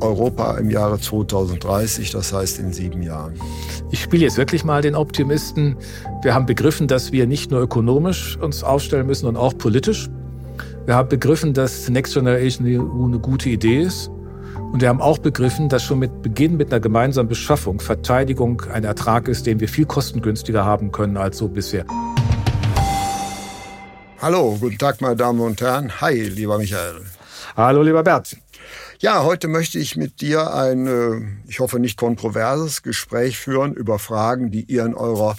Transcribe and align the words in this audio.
Europa 0.00 0.56
im 0.58 0.70
Jahre 0.70 0.98
2030, 0.98 2.10
das 2.10 2.32
heißt 2.32 2.58
in 2.58 2.72
sieben 2.72 3.02
Jahren? 3.02 3.34
Ich 3.90 4.02
spiele 4.02 4.24
jetzt 4.24 4.36
wirklich 4.36 4.64
mal 4.64 4.82
den 4.82 4.94
Optimisten. 4.94 5.76
Wir 6.22 6.34
haben 6.34 6.46
begriffen, 6.46 6.88
dass 6.88 7.12
wir 7.12 7.26
nicht 7.26 7.50
nur 7.50 7.60
ökonomisch 7.60 8.36
uns 8.38 8.62
aufstellen 8.64 9.06
müssen, 9.06 9.26
sondern 9.26 9.42
auch 9.42 9.56
politisch. 9.56 10.08
Wir 10.86 10.94
haben 10.96 11.08
begriffen, 11.08 11.54
dass 11.54 11.88
Next 11.88 12.14
Generation 12.14 12.66
EU 12.66 13.04
eine 13.04 13.18
gute 13.18 13.48
Idee 13.48 13.82
ist. 13.82 14.10
Und 14.72 14.80
wir 14.80 14.88
haben 14.88 15.00
auch 15.00 15.18
begriffen, 15.18 15.68
dass 15.68 15.84
schon 15.84 16.00
mit 16.00 16.22
Beginn 16.22 16.56
mit 16.56 16.72
einer 16.72 16.80
gemeinsamen 16.80 17.28
Beschaffung 17.28 17.80
Verteidigung 17.80 18.62
ein 18.72 18.84
Ertrag 18.84 19.28
ist, 19.28 19.46
den 19.46 19.60
wir 19.60 19.68
viel 19.68 19.86
kostengünstiger 19.86 20.64
haben 20.64 20.90
können 20.90 21.16
als 21.16 21.38
so 21.38 21.48
bisher. 21.48 21.86
Hallo, 24.20 24.56
guten 24.60 24.78
Tag, 24.78 25.00
meine 25.00 25.16
Damen 25.16 25.40
und 25.40 25.60
Herren. 25.60 26.00
Hi, 26.00 26.14
lieber 26.14 26.58
Michael. 26.58 27.02
Hallo, 27.56 27.82
lieber 27.82 28.02
Bert. 28.02 28.36
Ja, 29.04 29.22
heute 29.22 29.48
möchte 29.48 29.78
ich 29.78 29.96
mit 29.96 30.22
dir 30.22 30.54
ein, 30.54 30.86
äh, 30.86 31.20
ich 31.46 31.60
hoffe 31.60 31.78
nicht 31.78 31.98
kontroverses 31.98 32.82
Gespräch 32.82 33.36
führen 33.36 33.74
über 33.74 33.98
Fragen, 33.98 34.50
die 34.50 34.62
ihr 34.62 34.86
in 34.86 34.94
eurer 34.94 35.36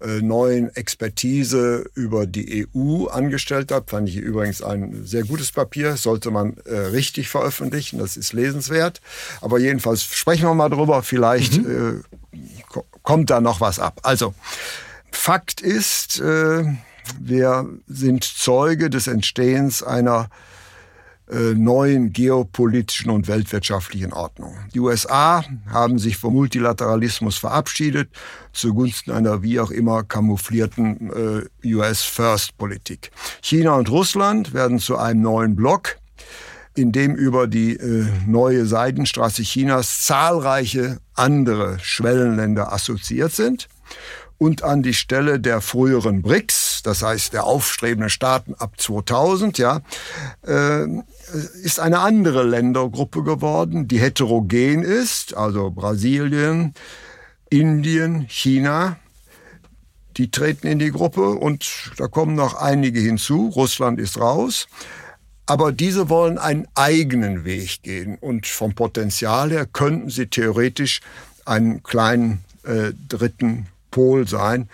äh, 0.00 0.20
neuen 0.20 0.74
Expertise 0.74 1.84
über 1.94 2.26
die 2.26 2.66
EU 2.74 3.06
angestellt 3.06 3.70
habt. 3.70 3.90
Fand 3.90 4.08
ich 4.08 4.16
übrigens 4.16 4.62
ein 4.62 5.06
sehr 5.06 5.22
gutes 5.22 5.52
Papier, 5.52 5.96
sollte 5.96 6.32
man 6.32 6.56
äh, 6.64 6.74
richtig 6.74 7.28
veröffentlichen, 7.28 8.00
das 8.00 8.16
ist 8.16 8.32
lesenswert. 8.32 9.00
Aber 9.40 9.60
jedenfalls 9.60 10.02
sprechen 10.02 10.48
wir 10.48 10.54
mal 10.54 10.68
drüber, 10.68 11.04
vielleicht 11.04 11.58
mhm. 11.58 12.02
äh, 12.32 12.80
kommt 13.04 13.30
da 13.30 13.40
noch 13.40 13.60
was 13.60 13.78
ab. 13.78 14.00
Also, 14.02 14.34
Fakt 15.12 15.60
ist, 15.60 16.18
äh, 16.18 16.64
wir 17.20 17.68
sind 17.86 18.24
Zeuge 18.24 18.90
des 18.90 19.06
Entstehens 19.06 19.84
einer 19.84 20.30
äh, 21.34 21.54
neuen 21.54 22.12
geopolitischen 22.12 23.10
und 23.10 23.26
weltwirtschaftlichen 23.26 24.12
Ordnung. 24.12 24.56
Die 24.72 24.80
USA 24.80 25.44
haben 25.68 25.98
sich 25.98 26.16
vom 26.16 26.34
Multilateralismus 26.34 27.36
verabschiedet 27.36 28.08
zugunsten 28.52 29.10
einer 29.10 29.42
wie 29.42 29.58
auch 29.58 29.70
immer 29.70 30.04
camouflierten 30.04 31.48
äh, 31.64 31.74
US-First-Politik. 31.74 33.10
China 33.42 33.74
und 33.74 33.90
Russland 33.90 34.54
werden 34.54 34.78
zu 34.78 34.96
einem 34.96 35.22
neuen 35.22 35.56
Block, 35.56 35.96
in 36.74 36.92
dem 36.92 37.14
über 37.14 37.46
die 37.46 37.76
äh, 37.76 38.06
neue 38.26 38.66
Seidenstraße 38.66 39.42
Chinas 39.42 40.04
zahlreiche 40.04 40.98
andere 41.14 41.78
Schwellenländer 41.80 42.72
assoziiert 42.72 43.32
sind 43.32 43.68
und 44.38 44.62
an 44.62 44.82
die 44.82 44.94
Stelle 44.94 45.40
der 45.40 45.60
früheren 45.60 46.22
BRICS, 46.22 46.63
das 46.86 47.02
heißt 47.02 47.32
der 47.32 47.44
aufstrebenden 47.44 48.10
Staaten 48.10 48.54
ab 48.54 48.80
2000, 48.80 49.58
ja, 49.58 49.80
äh, 50.46 50.84
ist 51.62 51.80
eine 51.80 52.00
andere 52.00 52.44
Ländergruppe 52.44 53.22
geworden, 53.22 53.88
die 53.88 53.98
heterogen 53.98 54.82
ist, 54.82 55.36
also 55.36 55.70
Brasilien, 55.70 56.74
Indien, 57.50 58.26
China, 58.28 58.96
die 60.16 60.30
treten 60.30 60.66
in 60.66 60.78
die 60.78 60.92
Gruppe 60.92 61.30
und 61.30 61.92
da 61.96 62.06
kommen 62.06 62.34
noch 62.34 62.54
einige 62.54 63.00
hinzu. 63.00 63.48
Russland 63.54 63.98
ist 63.98 64.20
raus. 64.20 64.66
Aber 65.46 65.72
diese 65.72 66.08
wollen 66.08 66.38
einen 66.38 66.66
eigenen 66.74 67.44
Weg 67.44 67.82
gehen 67.82 68.16
und 68.18 68.46
vom 68.46 68.74
Potenzial 68.74 69.50
her 69.50 69.66
könnten 69.66 70.08
sie 70.08 70.26
theoretisch 70.26 71.00
einen 71.44 71.82
kleinen 71.82 72.44
äh, 72.64 72.92
dritten 73.08 73.66
Pol 73.90 74.26
sein, 74.26 74.70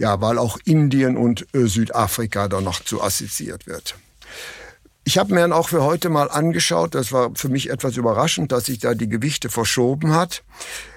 ja, 0.00 0.18
weil 0.22 0.38
auch 0.38 0.58
Indien 0.64 1.18
und 1.18 1.46
äh, 1.54 1.66
Südafrika 1.66 2.48
da 2.48 2.62
noch 2.62 2.82
zu 2.82 3.02
assoziiert 3.02 3.66
wird. 3.66 3.96
Ich 5.04 5.18
habe 5.18 5.34
mir 5.34 5.40
dann 5.40 5.52
auch 5.52 5.68
für 5.68 5.84
heute 5.84 6.08
mal 6.08 6.30
angeschaut, 6.30 6.94
das 6.94 7.12
war 7.12 7.32
für 7.34 7.50
mich 7.50 7.68
etwas 7.68 7.98
überraschend, 7.98 8.50
dass 8.50 8.64
sich 8.64 8.78
da 8.78 8.94
die 8.94 9.10
Gewichte 9.10 9.50
verschoben 9.50 10.14
hat. 10.14 10.42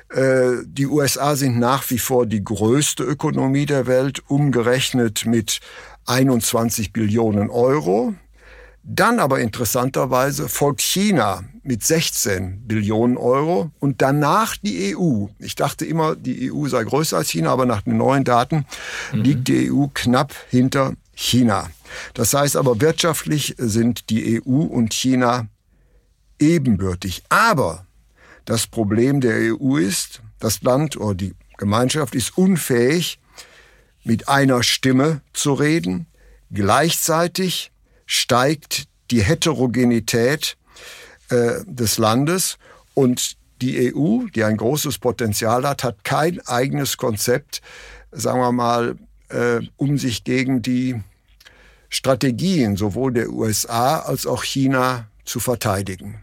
Äh, 0.09 0.63
die 0.65 0.87
USA 0.87 1.35
sind 1.35 1.59
nach 1.59 1.89
wie 1.89 1.99
vor 1.99 2.25
die 2.25 2.45
größte 2.45 3.03
Ökonomie 3.03 3.65
der 3.65 3.87
Welt, 3.87 4.21
umgerechnet 4.29 5.25
mit 5.25 5.59
21 6.05 6.93
Billionen 6.93 7.49
Euro. 7.49 8.13
Dann 8.85 9.19
aber 9.19 9.39
interessanterweise 9.39 10.49
folgt 10.49 10.81
China 10.81 11.45
mit 11.63 11.83
16 11.83 12.67
Billionen 12.67 13.15
Euro 13.15 13.71
und 13.79 14.01
danach 14.01 14.57
die 14.57 14.93
EU. 14.95 15.27
Ich 15.39 15.55
dachte 15.55 15.85
immer, 15.85 16.17
die 16.17 16.51
EU 16.51 16.67
sei 16.67 16.83
größer 16.83 17.17
als 17.17 17.29
China, 17.29 17.51
aber 17.51 17.65
nach 17.65 17.83
den 17.83 17.97
neuen 17.97 18.25
Daten 18.25 18.65
mhm. 19.13 19.21
liegt 19.21 19.47
die 19.47 19.71
EU 19.71 19.85
knapp 19.93 20.35
hinter 20.49 20.93
China. 21.15 21.69
Das 22.13 22.33
heißt 22.33 22.57
aber, 22.57 22.81
wirtschaftlich 22.81 23.55
sind 23.57 24.09
die 24.09 24.41
EU 24.41 24.63
und 24.63 24.93
China 24.93 25.47
ebenbürtig. 26.39 27.23
Aber 27.29 27.85
das 28.43 28.67
Problem 28.67 29.21
der 29.21 29.55
EU 29.55 29.77
ist, 29.77 30.21
das 30.39 30.61
Land 30.61 30.97
oder 30.97 31.15
die 31.15 31.35
Gemeinschaft 31.57 32.15
ist 32.15 32.37
unfähig, 32.37 33.19
mit 34.03 34.27
einer 34.27 34.63
Stimme 34.63 35.21
zu 35.31 35.53
reden. 35.53 36.07
Gleichzeitig 36.51 37.71
steigt 38.13 38.83
die 39.09 39.23
Heterogenität 39.23 40.55
äh, 41.29 41.63
des 41.65 41.97
Landes 41.97 42.59
und 42.93 43.37
die 43.59 43.91
EU, 43.91 44.27
die 44.27 44.43
ein 44.43 44.57
großes 44.57 44.99
Potenzial 44.99 45.67
hat, 45.67 45.83
hat 45.83 46.03
kein 46.03 46.39
eigenes 46.45 46.97
Konzept, 46.97 47.63
sagen 48.11 48.39
wir 48.39 48.51
mal, 48.51 48.97
äh, 49.29 49.61
um 49.77 49.97
sich 49.97 50.23
gegen 50.23 50.61
die 50.61 51.01
Strategien 51.89 52.75
sowohl 52.75 53.13
der 53.13 53.29
USA 53.29 54.01
als 54.01 54.27
auch 54.27 54.43
China 54.43 55.07
zu 55.25 55.39
verteidigen. 55.39 56.21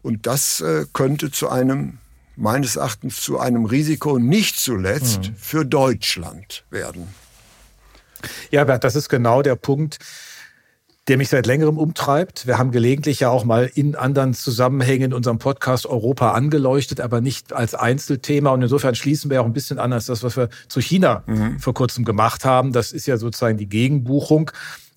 Und 0.00 0.26
das 0.28 0.60
äh, 0.60 0.86
könnte 0.92 1.32
zu 1.32 1.48
einem, 1.48 1.98
meines 2.36 2.76
Erachtens, 2.76 3.20
zu 3.20 3.40
einem 3.40 3.64
Risiko 3.64 4.20
nicht 4.20 4.60
zuletzt 4.60 5.30
mhm. 5.30 5.36
für 5.36 5.64
Deutschland 5.64 6.64
werden. 6.70 7.08
Ja, 8.52 8.62
Bert, 8.62 8.84
das 8.84 8.94
ist 8.94 9.08
genau 9.08 9.42
der 9.42 9.56
Punkt, 9.56 9.98
der 11.08 11.18
mich 11.18 11.28
seit 11.28 11.46
längerem 11.46 11.76
umtreibt. 11.76 12.46
Wir 12.46 12.58
haben 12.58 12.70
gelegentlich 12.70 13.20
ja 13.20 13.28
auch 13.28 13.44
mal 13.44 13.70
in 13.74 13.94
anderen 13.94 14.32
Zusammenhängen 14.32 15.06
in 15.06 15.12
unserem 15.12 15.38
Podcast 15.38 15.86
Europa 15.86 16.32
angeleuchtet, 16.32 17.00
aber 17.00 17.20
nicht 17.20 17.52
als 17.52 17.74
Einzelthema. 17.74 18.50
Und 18.50 18.62
insofern 18.62 18.94
schließen 18.94 19.30
wir 19.30 19.42
auch 19.42 19.46
ein 19.46 19.52
bisschen 19.52 19.78
an 19.78 19.92
als 19.92 20.06
das, 20.06 20.22
was 20.22 20.36
wir 20.36 20.48
zu 20.68 20.80
China 20.80 21.22
mhm. 21.26 21.58
vor 21.58 21.74
kurzem 21.74 22.04
gemacht 22.04 22.44
haben. 22.44 22.72
Das 22.72 22.92
ist 22.92 23.06
ja 23.06 23.18
sozusagen 23.18 23.58
die 23.58 23.68
Gegenbuchung. 23.68 24.50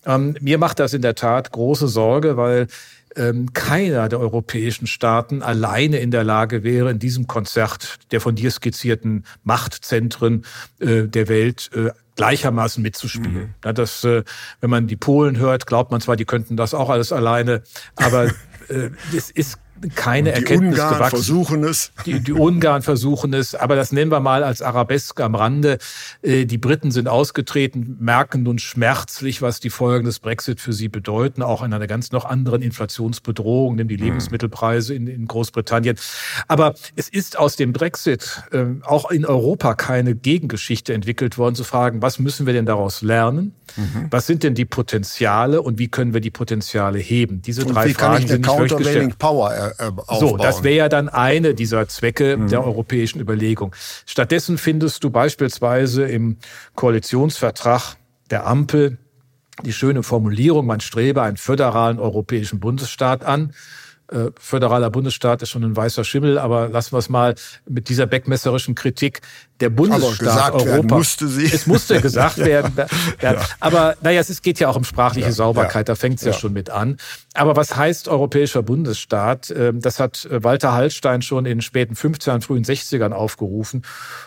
Ähm, 0.06 0.34
mir 0.40 0.56
macht 0.56 0.78
das 0.78 0.94
in 0.94 1.02
der 1.02 1.14
Tat 1.14 1.52
große 1.52 1.88
Sorge, 1.88 2.38
weil 2.38 2.68
ähm, 3.16 3.52
keiner 3.52 4.08
der 4.08 4.20
europäischen 4.20 4.86
Staaten 4.86 5.42
alleine 5.42 5.98
in 5.98 6.10
der 6.10 6.24
Lage 6.24 6.62
wäre, 6.62 6.90
in 6.90 6.98
diesem 6.98 7.26
Konzert 7.26 7.98
der 8.12 8.20
von 8.20 8.34
dir 8.34 8.50
skizzierten 8.50 9.24
Machtzentren 9.44 10.44
äh, 10.78 11.02
der 11.02 11.28
Welt 11.28 11.70
äh, 11.74 11.90
gleichermaßen 12.18 12.82
mitzuspielen. 12.82 13.54
Mhm. 13.62 13.74
das, 13.74 14.02
äh, 14.02 14.24
wenn 14.60 14.70
man 14.70 14.88
die 14.88 14.96
Polen 14.96 15.38
hört, 15.38 15.66
glaubt 15.66 15.92
man 15.92 16.00
zwar, 16.00 16.16
die 16.16 16.24
könnten 16.24 16.56
das 16.56 16.74
auch 16.74 16.90
alles 16.90 17.12
alleine, 17.12 17.62
aber 17.94 18.24
äh, 18.68 18.90
es 19.16 19.30
ist 19.30 19.58
keine 19.94 20.30
die 20.30 20.36
Erkenntnis 20.36 20.78
Ungarn 20.78 20.94
gewachsen. 20.94 21.16
versuchen 21.16 21.64
es. 21.64 21.92
Die, 22.06 22.20
die 22.20 22.32
Ungarn 22.32 22.82
versuchen 22.82 23.34
es, 23.34 23.54
aber 23.54 23.76
das 23.76 23.92
nennen 23.92 24.10
wir 24.10 24.20
mal 24.20 24.44
als 24.44 24.62
Arabesk 24.62 25.20
am 25.20 25.34
Rande. 25.34 25.78
Äh, 26.22 26.46
die 26.46 26.58
Briten 26.58 26.90
sind 26.90 27.08
ausgetreten, 27.08 27.96
merken 28.00 28.42
nun 28.42 28.58
schmerzlich, 28.58 29.42
was 29.42 29.60
die 29.60 29.70
Folgen 29.70 30.06
des 30.06 30.18
Brexit 30.18 30.60
für 30.60 30.72
sie 30.72 30.88
bedeuten, 30.88 31.42
auch 31.42 31.62
in 31.62 31.72
einer 31.72 31.86
ganz 31.86 32.12
noch 32.12 32.24
anderen 32.24 32.62
Inflationsbedrohung, 32.62 33.76
nämlich 33.76 33.98
die 33.98 34.04
hm. 34.04 34.10
Lebensmittelpreise 34.10 34.94
in, 34.94 35.06
in 35.06 35.26
Großbritannien. 35.26 35.96
Aber 36.48 36.74
es 36.96 37.08
ist 37.08 37.38
aus 37.38 37.56
dem 37.56 37.72
Brexit 37.72 38.42
äh, 38.52 38.64
auch 38.82 39.10
in 39.10 39.24
Europa 39.24 39.74
keine 39.74 40.14
Gegengeschichte 40.14 40.94
entwickelt 40.94 41.38
worden, 41.38 41.54
zu 41.54 41.64
fragen, 41.64 42.02
was 42.02 42.18
müssen 42.18 42.46
wir 42.46 42.52
denn 42.52 42.66
daraus 42.66 43.02
lernen? 43.02 43.54
Mhm. 43.76 44.06
Was 44.10 44.26
sind 44.26 44.42
denn 44.42 44.54
die 44.54 44.64
Potenziale 44.64 45.62
und 45.62 45.78
wie 45.78 45.88
können 45.88 46.14
wir 46.14 46.20
die 46.20 46.30
Potenziale 46.30 46.98
heben? 46.98 47.42
Diese 47.42 47.64
und 47.64 47.74
drei 47.74 47.90
Fragen 47.90 48.26
sind 48.26 48.46
nicht 48.46 48.70
wirklich 48.70 49.18
Power 49.18 49.67
äh, 49.78 49.84
aufbauen. 49.84 50.20
So, 50.20 50.36
das 50.36 50.62
wäre 50.62 50.76
ja 50.76 50.88
dann 50.88 51.08
eine 51.08 51.54
dieser 51.54 51.88
Zwecke 51.88 52.36
mhm. 52.36 52.48
der 52.48 52.64
europäischen 52.64 53.20
Überlegung. 53.20 53.74
Stattdessen 54.06 54.58
findest 54.58 55.04
du 55.04 55.10
beispielsweise 55.10 56.04
im 56.04 56.38
Koalitionsvertrag 56.74 57.96
der 58.30 58.46
Ampel 58.46 58.98
die 59.64 59.72
schöne 59.72 60.02
Formulierung, 60.02 60.66
man 60.66 60.80
strebe 60.80 61.22
einen 61.22 61.36
föderalen 61.36 61.98
europäischen 61.98 62.60
Bundesstaat 62.60 63.24
an. 63.24 63.54
Äh, 64.08 64.30
föderaler 64.38 64.90
Bundesstaat 64.90 65.42
ist 65.42 65.50
schon 65.50 65.64
ein 65.64 65.76
weißer 65.76 66.04
Schimmel, 66.04 66.38
aber 66.38 66.68
lassen 66.68 66.92
wir 66.92 66.98
es 66.98 67.08
mal 67.08 67.34
mit 67.68 67.88
dieser 67.88 68.06
beckmesserischen 68.06 68.74
Kritik. 68.74 69.20
Der 69.60 69.70
Bundesstaat 69.70 70.54
Europa. 70.54 70.96
musste 70.96 71.28
sie. 71.28 71.46
Es 71.46 71.66
musste 71.66 72.00
gesagt 72.02 72.38
werden. 72.38 72.72
ja. 73.20 73.36
Aber 73.60 73.96
naja, 74.00 74.20
es 74.20 74.42
geht 74.42 74.60
ja 74.60 74.68
auch 74.68 74.76
um 74.76 74.84
sprachliche 74.84 75.28
ja, 75.28 75.32
Sauberkeit, 75.32 75.88
da 75.88 75.94
fängt 75.94 76.18
es 76.18 76.24
ja. 76.24 76.32
schon 76.32 76.52
mit 76.52 76.70
an. 76.70 76.96
Aber 77.34 77.56
was 77.56 77.76
heißt 77.76 78.08
europäischer 78.08 78.62
Bundesstaat? 78.62 79.50
Ähm, 79.50 79.80
das 79.80 80.00
hat 80.00 80.24
äh, 80.26 80.42
Walter 80.42 80.72
Hallstein 80.72 81.22
schon 81.22 81.44
in 81.44 81.58
den 81.58 81.62
späten 81.62 81.94
50ern, 81.94 82.40
frühen 82.40 82.64
60ern 82.64 83.12
aufgerufen. 83.12 83.82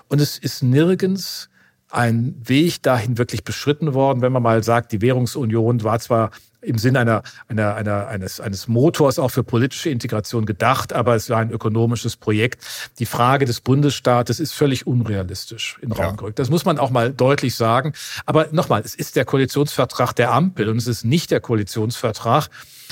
Und 0.10 0.22
es 0.22 0.38
ist 0.38 0.63
nirgends 0.63 1.50
ein 1.91 2.35
Weg 2.43 2.81
dahin 2.81 3.17
wirklich 3.17 3.43
beschritten 3.43 3.93
worden, 3.93 4.21
wenn 4.21 4.31
man 4.31 4.43
mal 4.43 4.63
sagt, 4.63 4.91
die 4.91 5.01
Währungsunion 5.01 5.83
war 5.83 5.99
zwar 5.99 6.31
im 6.61 6.77
Sinn 6.77 6.95
einer, 6.95 7.23
einer, 7.47 7.75
einer, 7.75 8.07
eines, 8.07 8.39
eines 8.39 8.67
Motors 8.67 9.19
auch 9.19 9.29
für 9.29 9.43
politische 9.43 9.89
Integration 9.89 10.45
gedacht, 10.45 10.93
aber 10.93 11.15
es 11.15 11.29
war 11.29 11.39
ein 11.39 11.51
ökonomisches 11.51 12.15
Projekt. 12.15 12.63
Die 12.99 13.05
Frage 13.05 13.45
des 13.45 13.61
Bundesstaates 13.61 14.39
ist 14.39 14.53
völlig 14.53 14.85
unrealistisch 14.85 15.79
in 15.81 15.91
Raum 15.91 16.17
gerückt. 16.17 16.39
Das 16.39 16.49
muss 16.49 16.65
man 16.65 16.77
auch 16.77 16.91
mal 16.91 17.11
deutlich 17.13 17.55
sagen. 17.55 17.94
Aber 18.25 18.47
nochmal, 18.51 18.81
es 18.85 18.95
ist 18.95 19.15
der 19.15 19.25
Koalitionsvertrag 19.25 20.13
der 20.13 20.31
Ampel 20.31 20.69
und 20.69 20.77
es 20.77 20.87
ist 20.87 21.03
nicht 21.03 21.31
der 21.31 21.39
Koalitionsvertrag 21.39 22.49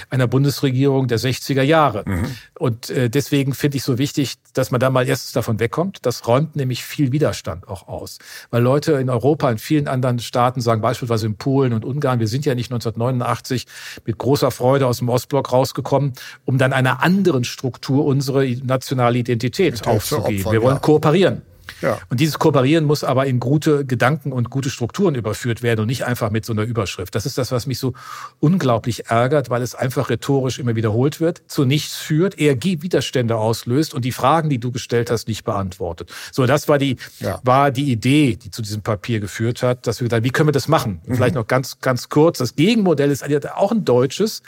einer 0.10 0.28
Bundesregierung 0.28 1.08
der 1.08 1.20
60er 1.20 1.62
Jahre. 1.62 2.04
Mhm. 2.06 2.26
Und 2.58 2.90
äh, 2.90 3.10
deswegen 3.10 3.54
finde 3.54 3.78
ich 3.78 3.84
so 3.84 3.98
wichtig, 3.98 4.36
dass 4.54 4.72
man 4.72 4.80
da 4.80 4.90
mal 4.90 5.08
erstens 5.08 5.34
davon 5.34 5.60
wegkommt. 5.60 6.00
Das 6.04 6.28
räumt 6.28 6.56
nämlich 6.56 6.84
viel 6.84 7.12
Widerstand 7.12 7.68
auch 7.68 7.88
aus. 7.88 8.20
Weil 8.52 8.62
Leute 8.62 8.94
in 8.94 9.10
Europa, 9.10 9.50
in 9.50 9.58
vielen 9.58 9.88
anderen 9.88 10.20
Staaten 10.20 10.62
sagen, 10.62 10.82
beispielsweise 10.82 11.26
in 11.26 11.36
Polen 11.36 11.74
und 11.74 11.86
Ungarn, 11.86 12.20
wir 12.20 12.28
sind 12.28 12.46
ja 12.46 12.56
nicht 12.56 12.72
1989 12.72 13.66
mit 14.06 14.18
großer 14.18 14.52
Freude 14.52 14.88
aus 14.88 15.00
dem 15.00 15.10
Ostblock 15.10 15.52
rausgekommen, 15.52 16.14
um 16.46 16.58
dann 16.58 16.74
einer 16.74 17.02
anderen 17.04 17.44
Struktur 17.44 18.06
unsere 18.06 18.46
nationale 18.64 19.18
Identität 19.20 19.88
aufzugeben. 19.88 20.52
wir 20.52 20.62
wollen 20.62 20.82
kooperieren. 20.82 21.42
Ja. 21.82 22.00
Und 22.10 22.20
dieses 22.20 22.40
Kooperieren 22.40 22.86
muss 22.86 23.04
aber 23.04 23.26
in 23.26 23.40
gute 23.40 23.86
Gedanken 23.86 24.32
und 24.32 24.50
gute 24.50 24.70
Strukturen 24.70 25.16
überführt 25.16 25.62
werden 25.62 25.82
und 25.82 25.88
nicht 25.88 26.06
einfach 26.06 26.30
mit 26.32 26.46
so 26.46 26.54
einer 26.54 26.64
Überschrift. 26.64 27.16
Das 27.16 27.26
ist 27.26 27.38
das, 27.38 27.52
was 27.52 27.68
mich 27.68 27.80
so 27.80 27.94
unglaublich 28.40 29.08
ärgert, 29.08 29.50
weil 29.50 29.62
es 29.62 29.76
einfach 29.76 30.10
rhetorisch 30.10 30.60
immer 30.60 30.76
wiederholt 30.76 31.20
wird, 31.20 31.42
zu 31.48 31.66
nichts 31.66 31.96
führt, 31.98 32.38
eher 32.38 32.62
Widerstände 32.62 33.36
auslöst 33.36 33.94
und 33.94 34.06
die 34.06 34.12
Fragen, 34.12 34.50
die 34.50 34.60
du 34.60 34.72
gestellt 34.72 35.10
hast, 35.10 35.28
nicht 35.28 35.44
beantwortet. 35.44 36.12
So, 36.32 36.46
das 36.46 36.68
war 36.68 36.78
die, 36.78 36.98
ja. 37.20 37.40
war 37.44 37.72
die 37.72 37.92
Idee, 37.92 38.36
die 38.36 38.52
zu 38.52 38.62
diesem 38.62 38.82
Papier 38.82 39.20
geführt 39.20 39.64
hat, 39.64 39.88
dass 39.88 40.00
wir 40.00 40.08
gesagt 40.08 40.24
wie 40.24 40.30
können 40.30 40.50
wir 40.50 40.54
das 40.54 40.68
machen? 40.68 41.02
Mhm. 41.06 41.16
Vielleicht 41.16 41.36
noch 41.36 41.48
ganz, 41.48 41.80
ganz 41.80 42.10
kurz. 42.10 42.38
Das 42.38 42.56
Gegenmodell 42.56 43.12
ist 43.12 43.24
auch 43.56 43.72
ein 43.72 43.86
deutsches. 43.86 44.42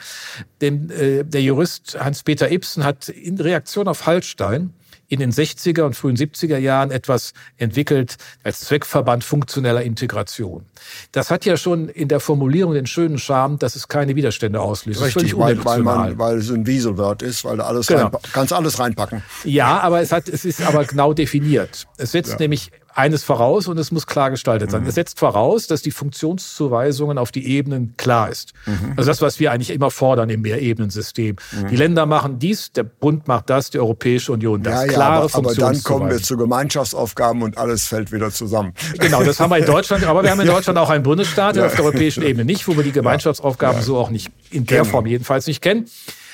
Denn, 0.62 0.90
äh, 0.90 1.24
der 1.24 1.42
Jurist 1.42 1.98
Hans-Peter 2.00 2.52
Ibsen 2.52 2.84
hat 2.84 3.10
in 3.10 3.40
Reaktion 3.40 3.88
auf 3.88 4.06
Hallstein 4.06 4.74
in 5.12 5.20
den 5.20 5.32
60er 5.34 5.82
und 5.82 5.94
frühen 5.94 6.16
70er 6.16 6.58
Jahren 6.58 6.90
etwas 6.90 7.34
entwickelt 7.58 8.16
als 8.46 8.62
Zweckverband 8.62 9.26
funktioneller 9.26 9.82
Integration. 9.82 10.64
Das 11.12 11.30
hat 11.30 11.44
ja 11.44 11.58
schon 11.58 11.90
in 11.90 12.08
der 12.08 12.22
Formulierung 12.22 12.74
den 12.74 12.86
schönen 12.88 13.18
Charme, 13.18 13.60
dass 13.60 13.76
es 13.76 13.90
keine 13.90 14.16
Widerstände 14.16 14.62
auslöst. 14.62 15.02
Richtig, 15.02 15.38
weil, 15.38 15.64
weil, 15.66 15.84
man, 15.84 16.18
weil 16.18 16.38
es 16.38 16.50
ein 16.50 16.66
Wieselwort 16.66 17.24
ist, 17.24 17.44
weil 17.44 17.58
da 17.58 17.66
alles 17.66 17.88
genau. 17.88 18.10
kannst 18.32 18.54
alles 18.54 18.80
reinpacken. 18.80 19.22
Ja, 19.44 19.82
aber 19.82 20.00
es, 20.00 20.14
hat, 20.14 20.30
es 20.30 20.46
ist 20.46 20.62
aber 20.62 20.86
genau 20.86 21.12
definiert. 21.12 21.88
Es 21.98 22.14
setzt 22.14 22.32
ja. 22.32 22.38
nämlich 22.40 22.72
eines 22.96 23.24
voraus 23.24 23.68
und 23.68 23.78
es 23.78 23.92
muss 23.92 24.08
klar 24.08 24.32
gestaltet 24.32 24.72
sein. 24.72 24.84
Mhm. 24.84 24.90
Es 24.90 24.96
setzt 24.96 25.20
voraus, 25.20 25.68
dass 25.68 25.82
die 25.82 25.92
Funktionszuweisungen 25.92 27.18
auf 27.18 27.32
die 27.32 27.48
Ebenen 27.48 27.96
klar 27.98 28.30
ist. 28.30 28.54
Mhm. 28.66 28.94
Also 28.98 29.10
das, 29.10 29.22
was 29.22 29.40
wir 29.40 29.52
eigentlich 29.52 29.70
immer 29.70 29.92
fordern 29.92 30.30
im 30.30 30.42
Mehrebenensystem. 30.42 31.36
Mhm. 31.52 31.68
Die 31.68 31.76
Länder 31.76 32.06
machen 32.06 32.40
dies, 32.40 32.72
der 32.72 32.84
Bund 32.84 33.28
macht 33.28 33.50
das, 33.50 33.70
die 33.70 33.80
Europäische 33.80 34.32
Union 34.32 34.64
das. 34.64 34.86
Ja, 34.86 34.88
klare 34.88 35.28
ja, 35.28 35.36
aber, 35.36 35.50
aber 35.50 35.56
dann 35.56 35.84
kommen 35.84 36.10
wir 36.10 36.18
zu 36.22 36.38
Gemeinschaftsaufgaben 36.38 37.42
und 37.42 37.58
alles 37.58 37.88
fällt 37.88 38.12
wieder 38.12 38.32
zusammen. 38.32 38.74
Genau, 39.00 39.24
das 39.24 39.40
haben 39.40 39.52
wir 39.52 39.58
in 39.58 39.66
Deutschland, 39.66 40.06
aber 40.06 40.24
wir 40.24 40.32
haben 40.32 40.42
in 40.42 40.48
Deutschland 40.62 40.78
auch 40.78 40.90
einen 40.90 41.04
Bundesstaat, 41.04 41.56
ja. 41.56 41.66
auf 41.66 41.76
der 41.76 41.86
europäischen 41.86 42.24
Ebene 42.24 42.46
nicht, 42.46 42.68
wo 42.68 42.76
wir 42.76 42.84
die 42.84 42.92
Gemeinschaftsaufgaben 42.92 43.82
so 43.82 43.98
auch 43.98 44.10
nicht 44.10 44.32
in 44.50 44.66
der 44.66 44.80
genau. 44.80 44.92
Form 44.92 45.06
jedenfalls 45.06 45.48
nicht 45.48 45.62
kennen. 45.62 45.86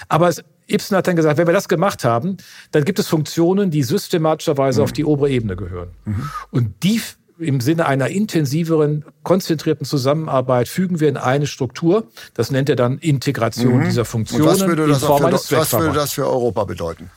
Aber 0.10 0.30
es 0.30 0.44
Ibsen 0.68 0.98
hat 0.98 1.08
dann 1.08 1.16
gesagt, 1.16 1.38
wenn 1.38 1.48
wir 1.48 1.54
das 1.54 1.70
gemacht 1.70 2.04
haben, 2.04 2.38
dann 2.72 2.84
gibt 2.84 3.00
es 3.00 3.08
Funktionen, 3.08 3.72
die 3.72 3.84
systematischerweise 3.84 4.82
mhm. 4.82 4.84
auf 4.84 4.92
die 4.92 5.06
obere 5.06 5.30
Ebene 5.30 5.56
gehören. 5.56 5.90
Mhm. 6.06 6.30
Und 6.52 6.84
die 6.84 7.02
im 7.40 7.62
Sinne 7.62 7.86
einer 7.86 8.08
intensiveren, 8.08 9.06
konzentrierten 9.24 9.86
Zusammenarbeit 9.86 10.68
fügen 10.68 11.00
wir 11.00 11.08
in 11.08 11.18
eine 11.18 11.48
Struktur. 11.48 12.08
Das 12.34 12.52
nennt 12.52 12.70
er 12.70 12.76
dann 12.76 12.98
Integration 12.98 13.80
mhm. 13.80 13.86
dieser 13.86 14.06
Funktionen. 14.06 14.44
Und 14.44 14.50
was 14.50 14.68
würde, 14.68 14.88
das 14.88 15.04
für, 15.48 15.58
was 15.58 15.74
würde 15.74 15.94
das 15.94 16.14
für 16.14 16.28
Europa 16.28 16.64
bedeuten? 16.64 17.10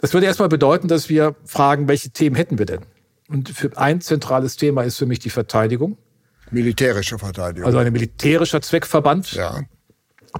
Das 0.00 0.12
würde 0.12 0.26
erstmal 0.26 0.48
bedeuten, 0.48 0.88
dass 0.88 1.08
wir 1.08 1.36
fragen, 1.44 1.86
welche 1.88 2.10
Themen 2.10 2.34
hätten 2.34 2.58
wir 2.58 2.66
denn? 2.66 2.80
Und 3.28 3.48
für 3.50 3.76
ein 3.76 4.00
zentrales 4.00 4.56
Thema 4.56 4.82
ist 4.82 4.96
für 4.96 5.06
mich 5.06 5.20
die 5.20 5.30
Verteidigung. 5.30 5.98
Militärische 6.50 7.18
Verteidigung. 7.18 7.66
Also 7.66 7.78
ein 7.78 7.92
militärischer 7.92 8.60
Zweckverband. 8.60 9.32
Ja 9.32 9.60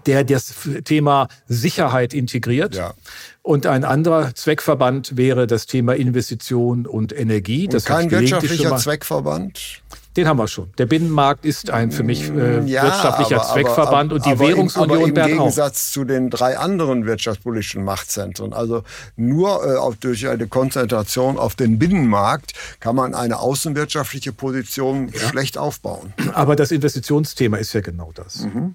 der 0.06 0.24
das 0.24 0.54
Thema 0.84 1.28
Sicherheit 1.46 2.14
integriert. 2.14 2.74
Ja. 2.74 2.94
Und 3.42 3.66
ein 3.66 3.84
anderer 3.84 4.34
Zweckverband 4.34 5.16
wäre 5.16 5.46
das 5.46 5.66
Thema 5.66 5.94
Investition 5.94 6.86
und 6.86 7.16
Energie. 7.18 7.64
Und 7.64 7.74
das 7.74 7.84
kein 7.84 8.10
wirtschaftlicher 8.10 8.76
Zweckverband? 8.76 9.82
Den 10.16 10.26
haben 10.26 10.38
wir 10.38 10.48
schon. 10.48 10.72
Der 10.76 10.86
Binnenmarkt 10.86 11.44
ist 11.44 11.70
ein 11.70 11.92
für 11.92 12.02
mich 12.02 12.28
äh, 12.30 12.64
ja, 12.64 12.82
wirtschaftlicher 12.82 13.42
aber, 13.42 13.52
Zweckverband 13.52 14.10
aber, 14.10 14.16
und 14.16 14.26
die 14.26 14.30
aber 14.30 14.48
Währungsunion 14.48 15.08
im, 15.08 15.16
aber 15.16 15.28
im 15.28 15.38
Gegensatz 15.38 15.88
auch. 15.88 15.92
zu 15.92 16.04
den 16.04 16.30
drei 16.30 16.58
anderen 16.58 17.06
wirtschaftspolitischen 17.06 17.84
Machtzentren. 17.84 18.52
Also 18.52 18.82
nur 19.14 19.64
äh, 19.64 19.76
auf, 19.76 19.96
durch 19.96 20.26
eine 20.26 20.48
Konzentration 20.48 21.38
auf 21.38 21.54
den 21.54 21.78
Binnenmarkt 21.78 22.54
kann 22.80 22.96
man 22.96 23.14
eine 23.14 23.38
außenwirtschaftliche 23.38 24.32
Position 24.32 25.10
ja. 25.12 25.28
schlecht 25.28 25.56
aufbauen. 25.56 26.12
Aber 26.34 26.56
das 26.56 26.72
Investitionsthema 26.72 27.58
ist 27.58 27.72
ja 27.72 27.80
genau 27.80 28.10
das. 28.12 28.40
Mhm. 28.40 28.74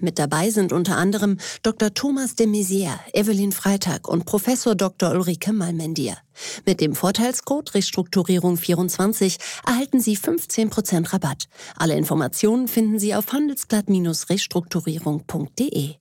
Mit 0.00 0.18
dabei 0.18 0.50
sind 0.50 0.72
unter 0.72 0.96
anderem 0.96 1.36
Dr. 1.62 1.94
Thomas 1.94 2.34
de 2.34 2.46
Maizière, 2.46 2.98
Evelyn 3.14 3.52
Freitag 3.52 4.08
und 4.08 4.24
Professor 4.26 4.74
Dr. 4.74 5.12
Ulrike 5.12 5.52
Malmendier. 5.52 6.16
Mit 6.66 6.82
dem 6.82 6.94
Vorteilscode 6.94 7.72
Restrukturierung 7.74 8.58
24 8.58 9.38
erhalten 9.66 10.00
Sie 10.00 10.18
15% 10.18 11.12
Rabatt. 11.12 11.44
Alle 11.76 11.96
Informationen 11.96 12.68
finden 12.68 12.98
Sie 12.98 13.14
auf 13.14 13.32
handelsblatt-restrukturierung.de. 13.32 15.94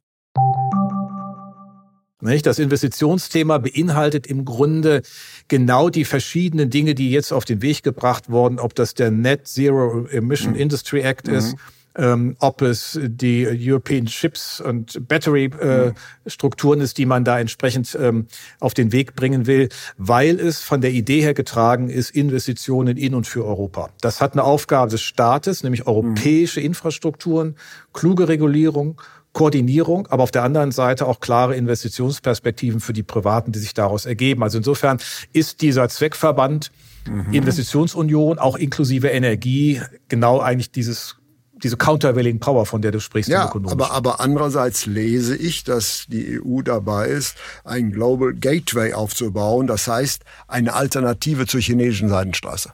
Das 2.41 2.59
Investitionsthema 2.59 3.59
beinhaltet 3.59 4.27
im 4.27 4.43
Grunde 4.45 5.01
genau 5.47 5.89
die 5.89 6.05
verschiedenen 6.05 6.71
Dinge, 6.71 6.95
die 6.95 7.11
jetzt 7.11 7.31
auf 7.31 7.45
den 7.45 7.61
Weg 7.61 7.83
gebracht 7.83 8.29
wurden, 8.29 8.57
ob 8.59 8.73
das 8.73 8.95
der 8.95 9.11
Net 9.11 9.47
Zero 9.47 10.07
Emission 10.07 10.53
mhm. 10.53 10.59
Industry 10.59 11.01
Act 11.01 11.27
ist, 11.27 11.53
mhm 11.53 11.59
ähm, 11.97 12.35
ob 12.39 12.61
es 12.61 12.99
die 13.01 13.47
European 13.47 14.05
Chips 14.05 14.59
und 14.61 15.07
Battery 15.07 15.45
äh, 15.45 15.93
Strukturen 16.27 16.81
ist, 16.81 16.97
die 16.97 17.05
man 17.05 17.23
da 17.23 17.39
entsprechend 17.39 17.97
ähm, 17.99 18.27
auf 18.59 18.73
den 18.73 18.91
Weg 18.91 19.15
bringen 19.15 19.47
will, 19.47 19.69
weil 19.97 20.39
es 20.39 20.61
von 20.61 20.81
der 20.81 20.91
Idee 20.91 21.21
her 21.21 21.33
getragen 21.33 21.89
ist, 21.89 22.11
Investitionen 22.11 22.97
in 22.97 23.15
und 23.15 23.27
für 23.27 23.45
Europa. 23.45 23.89
Das 24.01 24.21
hat 24.21 24.33
eine 24.33 24.43
Aufgabe 24.43 24.91
des 24.91 25.01
Staates, 25.01 25.63
nämlich 25.63 25.87
europäische 25.87 26.61
Infrastrukturen, 26.61 27.55
kluge 27.93 28.27
Regulierung, 28.27 29.01
Koordinierung, 29.35 30.07
aber 30.07 30.23
auf 30.23 30.31
der 30.31 30.43
anderen 30.43 30.71
Seite 30.71 31.05
auch 31.05 31.19
klare 31.19 31.55
Investitionsperspektiven 31.55 32.79
für 32.79 32.93
die 32.93 33.03
Privaten, 33.03 33.51
die 33.51 33.59
sich 33.59 33.73
daraus 33.73 34.05
ergeben. 34.05 34.43
Also 34.43 34.57
insofern 34.57 34.97
ist 35.33 35.61
dieser 35.61 35.89
Zweckverband 35.89 36.71
mhm. 37.05 37.33
Investitionsunion, 37.33 38.39
auch 38.39 38.55
inklusive 38.55 39.09
Energie, 39.09 39.81
genau 40.07 40.39
eigentlich 40.39 40.71
dieses 40.71 41.17
diese 41.65 41.77
countervailing 41.77 42.39
Power, 42.39 42.67
von 42.67 42.83
der 42.83 42.91
du 42.91 42.99
sprichst. 42.99 43.27
Ja, 43.27 43.51
aber, 43.51 43.89
aber 43.89 44.19
andererseits 44.19 44.85
lese 44.85 45.35
ich, 45.35 45.63
dass 45.63 46.05
die 46.07 46.39
EU 46.39 46.61
dabei 46.61 47.07
ist, 47.07 47.37
ein 47.63 47.91
Global 47.91 48.33
Gateway 48.33 48.93
aufzubauen. 48.93 49.65
Das 49.65 49.87
heißt, 49.87 50.21
eine 50.47 50.73
Alternative 50.75 51.47
zur 51.47 51.59
chinesischen 51.59 52.07
Seidenstraße. 52.07 52.69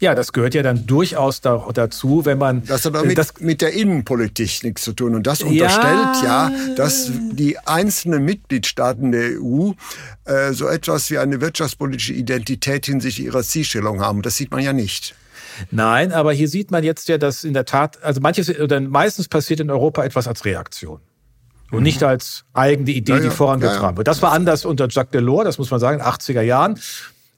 Ja, 0.00 0.16
das 0.16 0.32
gehört 0.32 0.54
ja 0.54 0.64
dann 0.64 0.84
durchaus 0.84 1.42
da, 1.42 1.64
dazu, 1.72 2.24
wenn 2.24 2.38
man. 2.38 2.64
Das 2.64 2.84
hat 2.84 2.96
aber 2.96 3.06
mit, 3.06 3.18
das, 3.18 3.34
mit 3.38 3.62
der 3.62 3.72
Innenpolitik 3.72 4.64
nichts 4.64 4.82
zu 4.82 4.94
tun. 4.94 5.14
Und 5.14 5.28
das 5.28 5.42
unterstellt 5.42 6.16
ja, 6.24 6.50
ja 6.50 6.74
dass 6.74 7.12
die 7.30 7.56
einzelnen 7.60 8.24
Mitgliedstaaten 8.24 9.12
der 9.12 9.40
EU 9.40 9.70
äh, 10.24 10.52
so 10.52 10.66
etwas 10.66 11.08
wie 11.12 11.18
eine 11.18 11.40
wirtschaftspolitische 11.40 12.14
Identität 12.14 12.86
hinsichtlich 12.86 13.26
ihrer 13.26 13.44
Zielstellung 13.44 14.00
haben. 14.00 14.22
Das 14.22 14.36
sieht 14.36 14.50
man 14.50 14.60
ja 14.60 14.72
nicht. 14.72 15.14
Nein, 15.70 16.12
aber 16.12 16.32
hier 16.32 16.48
sieht 16.48 16.70
man 16.70 16.84
jetzt 16.84 17.08
ja, 17.08 17.18
dass 17.18 17.44
in 17.44 17.54
der 17.54 17.64
Tat, 17.64 18.02
also 18.02 18.20
manches 18.20 18.58
oder 18.58 18.80
meistens 18.80 19.28
passiert 19.28 19.60
in 19.60 19.70
Europa 19.70 20.04
etwas 20.04 20.28
als 20.28 20.44
Reaktion. 20.44 21.00
Und 21.70 21.82
nicht 21.82 22.02
mhm. 22.02 22.08
als 22.08 22.44
eigene 22.52 22.90
Idee, 22.90 23.12
ja, 23.12 23.18
ja. 23.18 23.24
die 23.24 23.30
vorangetragen 23.30 23.96
wird. 23.96 24.06
Das 24.06 24.22
war 24.22 24.32
anders 24.32 24.64
unter 24.64 24.86
Jacques 24.88 25.10
Delors, 25.10 25.44
das 25.44 25.58
muss 25.58 25.70
man 25.70 25.80
sagen, 25.80 25.98
in 25.98 26.04
den 26.04 26.12
80er 26.12 26.42
Jahren 26.42 26.78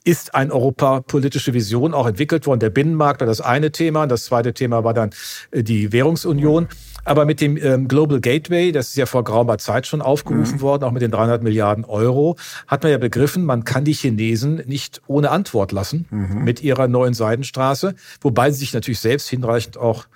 ist 0.06 0.36
eine 0.36 0.52
europapolitische 0.52 1.52
Vision 1.52 1.92
auch 1.92 2.06
entwickelt 2.06 2.46
worden. 2.46 2.60
Der 2.60 2.70
Binnenmarkt 2.70 3.20
war 3.20 3.26
das 3.26 3.40
eine 3.40 3.72
Thema. 3.72 4.06
Das 4.06 4.26
zweite 4.26 4.54
Thema 4.54 4.84
war 4.84 4.94
dann 4.94 5.10
äh, 5.50 5.64
die 5.64 5.92
Währungsunion. 5.92 6.68
Aber 7.06 7.24
mit 7.24 7.40
dem 7.40 7.56
ähm, 7.56 7.88
Global 7.88 8.20
Gateway, 8.20 8.72
das 8.72 8.88
ist 8.88 8.96
ja 8.96 9.06
vor 9.06 9.24
geraumer 9.24 9.58
Zeit 9.58 9.86
schon 9.86 10.02
aufgerufen 10.02 10.56
mhm. 10.56 10.60
worden, 10.60 10.84
auch 10.84 10.90
mit 10.90 11.02
den 11.02 11.12
300 11.12 11.42
Milliarden 11.42 11.84
Euro, 11.84 12.36
hat 12.66 12.82
man 12.82 12.92
ja 12.92 12.98
begriffen, 12.98 13.44
man 13.44 13.64
kann 13.64 13.84
die 13.84 13.92
Chinesen 13.92 14.56
nicht 14.66 15.00
ohne 15.06 15.30
Antwort 15.30 15.72
lassen 15.72 16.06
mhm. 16.10 16.42
mit 16.42 16.62
ihrer 16.62 16.88
neuen 16.88 17.14
Seidenstraße, 17.14 17.94
wobei 18.20 18.50
sie 18.50 18.58
sich 18.58 18.74
natürlich 18.74 18.98
selbst 18.98 19.28
hinreichend 19.28 19.78
auch 19.78 20.06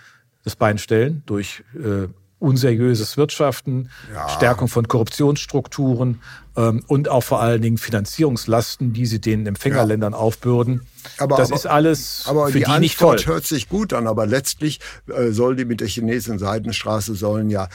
das 0.43 0.57
Bein 0.57 0.79
stellen 0.79 1.23
durch 1.27 1.63
äh, 1.77 2.09
unseriöses 2.41 3.17
Wirtschaften, 3.17 3.91
ja. 4.13 4.29
Stärkung 4.31 4.67
von 4.67 4.89
Korruptionsstrukturen 4.89 6.21
ähm, 6.57 6.83
und 6.89 7.09
auch 7.09 7.23
vor 7.23 7.41
allen 7.41 7.63
Dingen 7.63 7.79
Finanzierungslasten, 7.79 8.93
die 8.93 9.07
sie 9.07 9.21
den 9.21 9.47
Empfängerländern 9.47 10.15
ja. 10.15 10.19
aufbürden. 10.19 10.81
Aber, 11.19 11.37
das 11.37 11.51
aber, 11.51 11.57
ist 11.57 11.67
alles 11.67 12.25
aber 12.27 12.47
für 12.49 12.59
die, 12.59 12.65
die 12.65 12.79
nicht 12.79 12.99
toll. 12.99 13.19
hört 13.25 13.45
sich 13.45 13.69
gut 13.69 13.93
an, 13.93 14.07
aber 14.07 14.27
letztlich 14.27 14.81
äh, 15.09 15.31
soll 15.31 15.57
die 15.57 15.65
mit 15.65 15.81
der 15.81 15.89
chinesischen 15.89 16.39
Seidenstraße 16.39 17.15
sollen 17.15 17.51
ja 17.51 17.69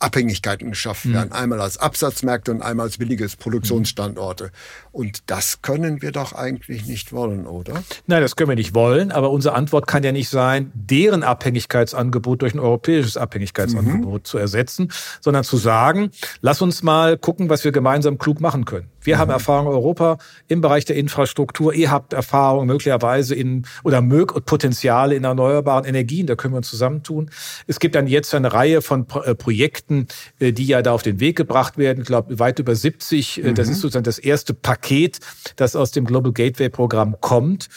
Abhängigkeiten 0.00 0.70
geschaffen 0.70 1.12
werden. 1.12 1.28
Mhm. 1.28 1.36
Einmal 1.36 1.60
als 1.60 1.78
Absatzmärkte 1.78 2.50
und 2.50 2.62
einmal 2.62 2.86
als 2.86 2.98
billiges 2.98 3.36
Produktionsstandorte. 3.36 4.50
Und 4.92 5.30
das 5.30 5.62
können 5.62 6.02
wir 6.02 6.12
doch 6.12 6.32
eigentlich 6.32 6.86
nicht 6.86 7.12
wollen, 7.12 7.46
oder? 7.46 7.82
Nein, 8.06 8.22
das 8.22 8.36
können 8.36 8.48
wir 8.48 8.56
nicht 8.56 8.74
wollen, 8.74 9.12
aber 9.12 9.30
unsere 9.30 9.54
Antwort 9.54 9.86
kann 9.86 10.02
ja 10.02 10.12
nicht 10.12 10.28
sein, 10.28 10.72
deren 10.74 11.22
Abhängigkeitsangebot 11.22 12.42
durch 12.42 12.54
ein 12.54 12.60
europäisches 12.60 13.16
Abhängigkeitsangebot 13.16 14.22
mhm. 14.22 14.24
zu 14.24 14.38
ersetzen, 14.38 14.92
sondern 15.20 15.44
zu 15.44 15.56
sagen, 15.56 16.10
lass 16.40 16.62
uns 16.62 16.82
mal 16.82 17.16
gucken, 17.16 17.48
was 17.48 17.64
wir 17.64 17.72
gemeinsam 17.72 18.18
klug 18.18 18.40
machen 18.40 18.64
können. 18.64 18.88
Wir 19.06 19.16
mhm. 19.16 19.20
haben 19.20 19.30
Erfahrung 19.30 19.66
in 19.66 19.72
Europa 19.72 20.18
im 20.48 20.60
Bereich 20.60 20.84
der 20.84 20.96
Infrastruktur. 20.96 21.72
Ihr 21.72 21.90
habt 21.90 22.12
Erfahrung 22.12 22.66
möglicherweise 22.66 23.34
in 23.34 23.66
oder 23.84 24.02
Mög 24.02 24.44
Potenziale 24.44 25.14
in 25.14 25.24
erneuerbaren 25.24 25.84
Energien. 25.84 26.26
Da 26.26 26.34
können 26.34 26.54
wir 26.54 26.58
uns 26.58 26.68
zusammentun. 26.68 27.30
Es 27.66 27.80
gibt 27.80 27.94
dann 27.94 28.06
jetzt 28.06 28.34
eine 28.34 28.52
Reihe 28.52 28.82
von 28.82 29.06
äh, 29.24 29.34
Projekten, 29.34 30.08
äh, 30.38 30.52
die 30.52 30.66
ja 30.66 30.82
da 30.82 30.92
auf 30.92 31.02
den 31.02 31.20
Weg 31.20 31.36
gebracht 31.36 31.78
werden. 31.78 32.00
Ich 32.00 32.06
glaube, 32.06 32.38
weit 32.38 32.58
über 32.58 32.74
70. 32.74 33.42
Mhm. 33.42 33.54
Das 33.54 33.68
ist 33.68 33.80
sozusagen 33.80 34.04
das 34.04 34.18
erste 34.18 34.52
Paket, 34.52 35.20
das 35.56 35.76
aus 35.76 35.92
dem 35.92 36.04
Global 36.04 36.32
Gateway 36.32 36.68
Programm 36.68 37.16
kommt 37.20 37.68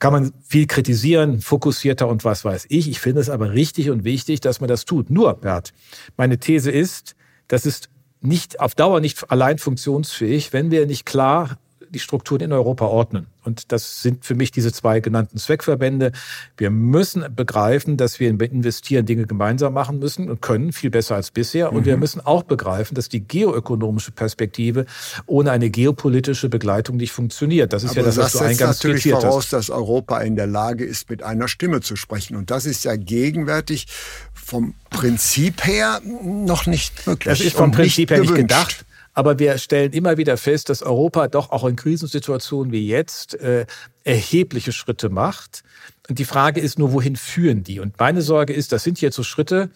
kann 0.00 0.12
man 0.12 0.32
viel 0.46 0.66
kritisieren, 0.66 1.40
fokussierter 1.40 2.08
und 2.08 2.26
was 2.26 2.44
weiß 2.44 2.66
ich. 2.68 2.90
Ich 2.90 3.00
finde 3.00 3.22
es 3.22 3.30
aber 3.30 3.52
richtig 3.52 3.88
und 3.88 4.04
wichtig, 4.04 4.40
dass 4.40 4.60
man 4.60 4.68
das 4.68 4.84
tut. 4.84 5.08
Nur, 5.08 5.32
Bert, 5.32 5.72
meine 6.18 6.36
These 6.36 6.70
ist, 6.70 7.14
das 7.48 7.64
ist 7.64 7.88
nicht 8.24 8.60
auf 8.60 8.74
Dauer 8.74 9.00
nicht 9.00 9.30
allein 9.30 9.58
funktionsfähig, 9.58 10.52
wenn 10.52 10.70
wir 10.70 10.86
nicht 10.86 11.06
klar 11.06 11.58
die 11.94 12.00
Strukturen 12.00 12.42
in 12.42 12.52
Europa 12.52 12.86
ordnen. 12.86 13.26
Und 13.44 13.72
das 13.72 14.02
sind 14.02 14.24
für 14.24 14.34
mich 14.34 14.50
diese 14.50 14.72
zwei 14.72 15.00
genannten 15.00 15.38
Zweckverbände. 15.38 16.12
Wir 16.56 16.70
müssen 16.70 17.24
begreifen, 17.34 17.96
dass 17.96 18.18
wir 18.18 18.28
investieren, 18.28 19.06
Dinge 19.06 19.26
gemeinsam 19.26 19.74
machen 19.74 19.98
müssen 19.98 20.30
und 20.30 20.40
können, 20.40 20.72
viel 20.72 20.90
besser 20.90 21.14
als 21.14 21.30
bisher. 21.30 21.72
Und 21.72 21.82
mhm. 21.82 21.86
wir 21.86 21.96
müssen 21.96 22.20
auch 22.20 22.42
begreifen, 22.42 22.94
dass 22.94 23.08
die 23.08 23.20
geoökonomische 23.26 24.12
Perspektive 24.12 24.86
ohne 25.26 25.50
eine 25.50 25.70
geopolitische 25.70 26.48
Begleitung 26.48 26.96
nicht 26.96 27.12
funktioniert. 27.12 27.72
Das 27.72 27.84
ist 27.84 27.90
Aber 27.90 28.00
ja 28.00 28.06
das, 28.06 28.16
was 28.16 28.32
du 28.32 28.38
eingangs 28.40 28.82
natürlich 28.82 29.10
voraus, 29.10 29.44
hast. 29.44 29.52
dass 29.52 29.70
Europa 29.70 30.20
in 30.20 30.36
der 30.36 30.46
Lage 30.46 30.84
ist, 30.84 31.10
mit 31.10 31.22
einer 31.22 31.48
Stimme 31.48 31.80
zu 31.80 31.96
sprechen. 31.96 32.36
Und 32.36 32.50
das 32.50 32.66
ist 32.66 32.84
ja 32.84 32.96
gegenwärtig 32.96 33.86
vom 34.32 34.74
Prinzip 34.90 35.66
her 35.66 36.00
noch 36.04 36.66
nicht 36.66 37.06
möglich. 37.06 37.38
Das 37.38 37.40
ist 37.40 37.56
vom 37.56 37.70
Prinzip 37.70 38.10
her 38.10 38.20
nicht 38.20 38.34
gedacht. 38.34 38.84
Aber 39.14 39.38
wir 39.38 39.56
stellen 39.58 39.92
immer 39.92 40.16
wieder 40.16 40.36
fest, 40.36 40.68
dass 40.68 40.82
Europa 40.82 41.28
doch 41.28 41.50
auch 41.50 41.64
in 41.64 41.76
Krisensituationen 41.76 42.72
wie 42.72 42.86
jetzt 42.86 43.34
äh, 43.34 43.66
erhebliche 44.02 44.72
Schritte 44.72 45.08
macht. 45.08 45.62
Und 46.08 46.18
die 46.18 46.24
Frage 46.24 46.60
ist 46.60 46.78
nur, 46.78 46.92
wohin 46.92 47.16
führen 47.16 47.62
die? 47.62 47.80
Und 47.80 47.98
meine 47.98 48.22
Sorge 48.22 48.52
ist, 48.52 48.72
das 48.72 48.82
sind 48.82 49.00
jetzt 49.00 49.16
so 49.16 49.22
Schritte, 49.22 49.70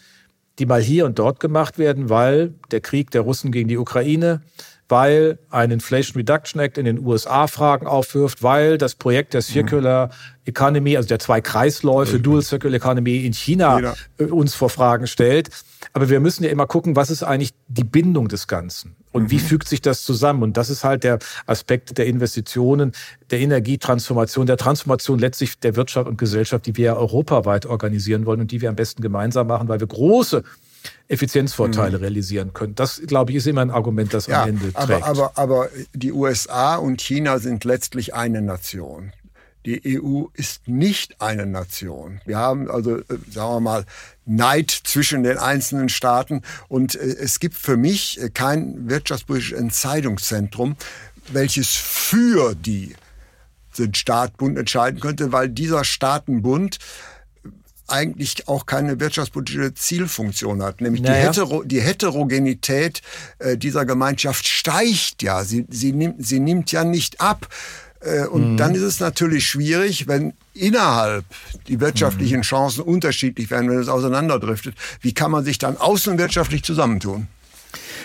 die 0.59 0.67
mal 0.67 0.83
hier 0.83 1.07
und 1.07 1.19
dort 1.19 1.39
gemacht 1.41 1.79
werden, 1.79 2.11
weil 2.11 2.53
der 2.73 2.81
Krieg 2.81 3.13
der 3.13 3.23
Russen 3.23 3.53
gegen 3.53 3.69
die 3.69 3.79
Ukraine, 3.79 4.43
weil 4.89 5.39
ein 5.51 5.71
Inflation 5.71 6.17
Reduction 6.17 6.61
Act 6.61 6.79
in 6.79 6.85
den 6.85 7.05
USA 7.05 7.47
Fragen 7.47 7.87
aufwirft, 7.87 8.43
weil 8.43 8.79
das 8.79 8.95
Projekt 8.95 9.35
der 9.35 9.43
Circular 9.43 10.11
Economy, 10.45 10.97
also 10.97 11.09
der 11.09 11.19
zwei 11.19 11.41
Kreisläufe, 11.43 12.19
Dual 12.19 12.43
Circular 12.43 12.77
Economy 12.77 13.27
in 13.27 13.35
China 13.35 13.59
China, 13.59 13.95
äh, 14.19 14.25
uns 14.25 14.55
vor 14.55 14.71
Fragen 14.71 15.07
stellt. 15.07 15.51
Aber 15.93 16.09
wir 16.09 16.21
müssen 16.21 16.45
ja 16.45 16.51
immer 16.51 16.67
gucken, 16.67 16.97
was 16.97 17.11
ist 17.11 17.23
eigentlich 17.23 17.53
die 17.69 17.85
Bindung 17.85 18.29
des 18.29 18.47
Ganzen? 18.47 18.97
Und 19.13 19.25
mhm. 19.25 19.31
wie 19.31 19.39
fügt 19.39 19.69
sich 19.69 19.81
das 19.81 20.03
zusammen? 20.03 20.43
Und 20.43 20.57
das 20.57 20.71
ist 20.71 20.85
halt 20.85 21.05
der 21.05 21.19
Aspekt 21.47 21.99
der 21.99 22.07
Investitionen, 22.07 22.93
der 23.31 23.41
Energietransformation, 23.41 24.47
der 24.47 24.57
Transformation 24.57 25.19
letztlich 25.19 25.59
der 25.61 25.77
Wirtschaft 25.77 26.09
und 26.09 26.19
Gesellschaft, 26.19 26.67
die 26.67 26.77
wir 26.77 26.85
ja 26.85 26.97
europaweit 26.97 27.67
organisieren 27.67 28.27
wollen 28.27 28.41
und 28.41 28.51
die 28.51 28.61
wir 28.61 28.69
am 28.69 28.77
besten 28.77 29.03
gemeinsam 29.03 29.47
machen, 29.47 29.69
weil 29.69 29.81
wir 29.81 29.87
große 29.87 30.43
Effizienzvorteile 31.09 31.97
mhm. 31.97 32.05
realisieren 32.05 32.53
können. 32.53 32.75
Das, 32.75 33.01
glaube 33.07 33.31
ich, 33.31 33.39
ist 33.39 33.47
immer 33.47 33.63
ein 33.63 33.71
Argument, 33.71 34.13
das 34.13 34.27
ja, 34.27 34.43
am 34.43 34.51
Ende 34.51 34.73
trägt. 34.73 34.77
Aber, 34.77 35.07
aber, 35.07 35.33
aber 35.37 35.69
die 35.95 36.13
USA 36.13 36.77
und 36.77 37.01
China 37.01 37.39
sind 37.39 37.65
letztlich 37.65 38.15
eine 38.15 38.43
Nation. 38.43 39.13
Die 39.65 40.01
EU 40.01 40.27
ist 40.35 40.69
nicht 40.69 41.21
eine 41.21 41.45
Nation. 41.47 42.21
Wir 42.25 42.39
haben 42.39 42.71
also, 42.71 42.99
äh, 42.99 43.05
sagen 43.31 43.55
wir 43.55 43.61
mal, 43.61 43.85
Neid 44.25 44.71
zwischen 44.71 45.25
den 45.25 45.39
einzelnen 45.39 45.89
Staaten. 45.89 46.43
Und 46.69 46.95
äh, 46.95 46.99
es 46.99 47.41
gibt 47.41 47.57
für 47.57 47.77
mich 47.77 48.21
äh, 48.21 48.31
kein 48.31 48.89
wirtschaftspolitisches 48.89 49.59
Entscheidungszentrum, 49.59 50.77
welches 51.33 51.69
für 51.75 52.55
die 52.55 52.95
den 53.79 53.95
Staatbund 53.95 54.59
entscheiden 54.59 55.01
könnte, 55.01 55.33
weil 55.33 55.49
dieser 55.49 55.85
Staatenbund 55.85 56.79
eigentlich 57.89 58.49
auch 58.49 58.67
keine 58.67 59.01
wirtschaftspolitische 59.01 59.75
Zielfunktion 59.75 60.63
hat. 60.63 60.81
Nämlich 60.81 61.03
naja. 61.03 61.21
die, 61.21 61.27
Hetero, 61.27 61.63
die 61.65 61.81
Heterogenität 61.81 63.03
äh, 63.39 63.57
dieser 63.57 63.85
Gemeinschaft 63.85 64.47
steigt 64.47 65.23
ja. 65.23 65.45
Sie, 65.45 65.67
sie, 65.69 65.93
nimmt, 65.93 66.25
sie 66.25 66.41
nimmt 66.41 66.71
ja 66.73 66.85
nicht 66.85 67.21
ab. 67.21 67.49
Äh, 68.01 68.27
und 68.27 68.53
mhm. 68.53 68.57
dann 68.57 68.75
ist 68.75 68.83
es 68.83 69.01
natürlich 69.01 69.47
schwierig, 69.47 70.07
wenn 70.07 70.35
innerhalb 70.55 71.25
die 71.67 71.81
wirtschaftlichen 71.81 72.39
mhm. 72.39 72.43
Chancen 72.43 72.83
unterschiedlich 72.83 73.51
werden, 73.51 73.71
wenn 73.71 73.79
es 73.79 73.89
auseinanderdriftet. 73.89 74.75
Wie 75.01 75.15
kann 75.15 75.31
man 75.31 75.45
sich 75.45 75.59
dann 75.59 75.77
außenwirtschaftlich 75.77 76.63
zusammentun? 76.63 77.29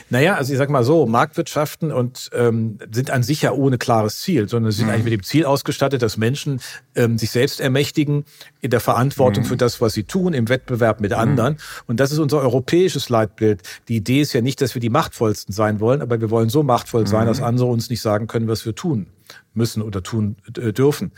Naja, 0.10 0.36
also 0.36 0.54
ich 0.54 0.58
sag 0.58 0.70
mal 0.70 0.84
so, 0.84 1.06
Marktwirtschaften 1.06 1.92
und 1.92 2.30
ähm, 2.34 2.78
sind 2.92 3.10
an 3.10 3.24
sich 3.24 3.42
ja 3.42 3.52
ohne 3.52 3.78
klares 3.78 4.20
Ziel, 4.20 4.48
sondern 4.50 4.72
sie 4.72 4.80
sind 4.80 4.88
mhm. 4.88 4.94
eigentlich 4.94 5.06
mit 5.06 5.14
dem 5.14 5.24
Ziel 5.24 5.46
ausgestattet, 5.46 6.02
dass 6.02 6.18
Menschen 6.18 6.62
ähm, 6.96 7.18
sich 7.18 7.32
selbst 7.32 7.60
ermächtigen 7.60 8.26
in 8.62 8.72
der 8.72 8.80
Verantwortung 8.80 9.44
mhm. 9.44 9.48
für 9.48 9.58
das, 9.58 9.82
was 9.82 9.94
sie 9.94 10.04
tun, 10.04 10.34
im 10.34 10.50
Wettbewerb 10.50 11.02
mit 11.02 11.12
mhm. 11.12 11.18
anderen. 11.18 11.58
Und 11.88 12.00
das 12.00 12.12
ist 12.12 12.20
unser 12.20 12.40
europäisches 12.42 13.10
Leitbild. 13.10 13.62
Die 13.88 13.96
Idee 13.96 14.22
ist 14.22 14.34
ja 14.34 14.42
nicht, 14.42 14.62
dass 14.62 14.76
wir 14.76 14.82
die 14.82 14.90
machtvollsten 14.90 15.54
sein 15.54 15.80
wollen, 15.80 16.02
aber 16.02 16.22
wir 16.22 16.30
wollen 16.30 16.50
so 16.50 16.64
machtvoll 16.64 17.08
sein, 17.08 17.28
dass 17.28 17.40
mhm. 17.40 17.46
andere 17.46 17.68
uns 17.68 17.90
nicht 17.90 18.02
sagen 18.02 18.28
können, 18.28 18.48
was 18.48 18.66
wir 18.66 18.76
tun 18.76 19.08
müssen 19.54 19.82
oder 19.82 20.04
tun 20.04 20.36
äh, 20.58 20.74
dürfen. 20.74 21.12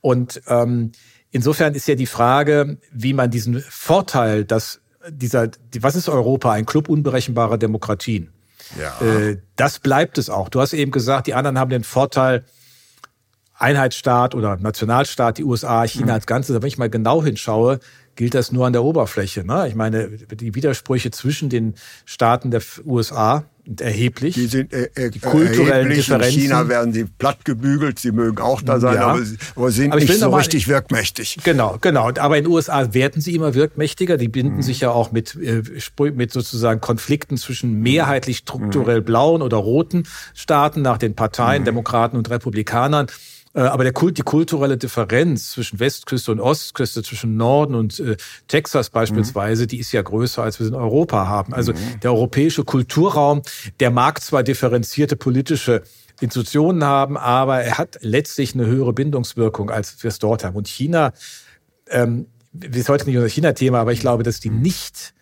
Und 0.00 0.42
ähm, 0.46 0.92
insofern 1.30 1.74
ist 1.74 1.88
ja 1.88 1.94
die 1.94 2.06
Frage, 2.06 2.78
wie 2.92 3.12
man 3.12 3.30
diesen 3.30 3.60
Vorteil, 3.60 4.44
dass 4.44 4.80
dieser, 5.10 5.48
was 5.80 5.96
ist 5.96 6.08
Europa? 6.08 6.52
Ein 6.52 6.66
Club 6.66 6.88
unberechenbarer 6.88 7.58
Demokratien. 7.58 8.30
Ja. 8.78 9.06
Äh, 9.06 9.38
das 9.56 9.78
bleibt 9.78 10.18
es 10.18 10.30
auch. 10.30 10.48
Du 10.48 10.60
hast 10.60 10.72
eben 10.72 10.90
gesagt, 10.90 11.26
die 11.26 11.34
anderen 11.34 11.58
haben 11.58 11.70
den 11.70 11.84
Vorteil, 11.84 12.44
Einheitsstaat 13.54 14.34
oder 14.34 14.56
Nationalstaat, 14.56 15.38
die 15.38 15.44
USA, 15.44 15.84
China 15.84 16.06
mhm. 16.06 16.10
als 16.12 16.26
Ganzes. 16.26 16.54
Aber 16.54 16.62
wenn 16.62 16.68
ich 16.68 16.78
mal 16.78 16.90
genau 16.90 17.24
hinschaue, 17.24 17.80
gilt 18.18 18.34
das 18.34 18.50
nur 18.50 18.66
an 18.66 18.72
der 18.72 18.82
Oberfläche. 18.82 19.44
Ne? 19.44 19.68
Ich 19.68 19.76
meine, 19.76 20.08
die 20.08 20.56
Widersprüche 20.56 21.12
zwischen 21.12 21.48
den 21.48 21.74
Staaten 22.04 22.50
der 22.50 22.62
USA 22.84 23.44
erheblich. 23.78 24.34
Die 24.34 24.46
sind 24.46 24.72
äh, 24.72 24.90
äh, 24.96 25.10
kulturellen 25.20 25.90
Differenzen. 25.90 26.34
In 26.34 26.40
China 26.40 26.68
werden 26.68 26.92
sie 26.92 27.04
plattgebügelt, 27.04 28.00
sie 28.00 28.10
mögen 28.10 28.38
auch 28.38 28.60
da 28.60 28.80
sein, 28.80 28.96
ja. 28.96 29.06
aber, 29.06 29.22
aber 29.54 29.70
sind 29.70 29.92
aber 29.92 30.00
nicht 30.00 30.12
so 30.12 30.30
mal, 30.30 30.38
richtig 30.38 30.66
wirkmächtig. 30.66 31.38
Genau, 31.44 31.78
genau. 31.80 32.10
Aber 32.18 32.38
in 32.38 32.44
den 32.44 32.52
USA 32.52 32.92
werden 32.92 33.22
sie 33.22 33.36
immer 33.36 33.54
wirkmächtiger. 33.54 34.16
Die 34.16 34.28
binden 34.28 34.56
mhm. 34.56 34.62
sich 34.62 34.80
ja 34.80 34.90
auch 34.90 35.12
mit, 35.12 35.36
äh, 35.36 35.62
mit 36.10 36.32
sozusagen 36.32 36.80
Konflikten 36.80 37.36
zwischen 37.36 37.80
mehrheitlich 37.80 38.38
strukturell 38.38 39.00
mhm. 39.00 39.04
blauen 39.04 39.42
oder 39.42 39.58
roten 39.58 40.08
Staaten 40.34 40.82
nach 40.82 40.98
den 40.98 41.14
Parteien, 41.14 41.62
mhm. 41.62 41.66
Demokraten 41.66 42.16
und 42.16 42.28
Republikanern. 42.30 43.06
Äh, 43.58 43.62
aber 43.62 43.82
der 43.82 43.92
Kult, 43.92 44.18
die 44.18 44.22
kulturelle 44.22 44.76
Differenz 44.76 45.50
zwischen 45.50 45.80
Westküste 45.80 46.30
und 46.30 46.38
Ostküste, 46.38 47.02
zwischen 47.02 47.36
Norden 47.36 47.74
und 47.74 47.98
äh, 47.98 48.16
Texas 48.46 48.88
beispielsweise, 48.90 49.64
mhm. 49.64 49.68
die 49.68 49.78
ist 49.80 49.90
ja 49.90 50.00
größer, 50.00 50.44
als 50.44 50.60
wir 50.60 50.66
es 50.66 50.70
in 50.70 50.78
Europa 50.78 51.26
haben. 51.26 51.52
Also 51.52 51.72
mhm. 51.72 52.00
der 52.02 52.12
europäische 52.12 52.62
Kulturraum, 52.62 53.42
der 53.80 53.90
mag 53.90 54.22
zwar 54.22 54.44
differenzierte 54.44 55.16
politische 55.16 55.82
Institutionen 56.20 56.84
haben, 56.84 57.16
aber 57.16 57.60
er 57.60 57.78
hat 57.78 57.98
letztlich 58.00 58.54
eine 58.54 58.66
höhere 58.66 58.92
Bindungswirkung, 58.92 59.70
als 59.70 60.02
wir 60.02 60.08
es 60.08 60.20
dort 60.20 60.44
haben. 60.44 60.54
Und 60.54 60.68
China 60.68 61.12
ähm, 61.90 62.26
wir 62.52 62.80
ist 62.80 62.88
heute 62.88 63.06
nicht 63.06 63.16
unser 63.16 63.28
China-Thema, 63.28 63.80
aber 63.80 63.92
ich 63.92 64.00
glaube, 64.00 64.22
dass 64.22 64.40
die 64.40 64.50
nicht 64.50 65.14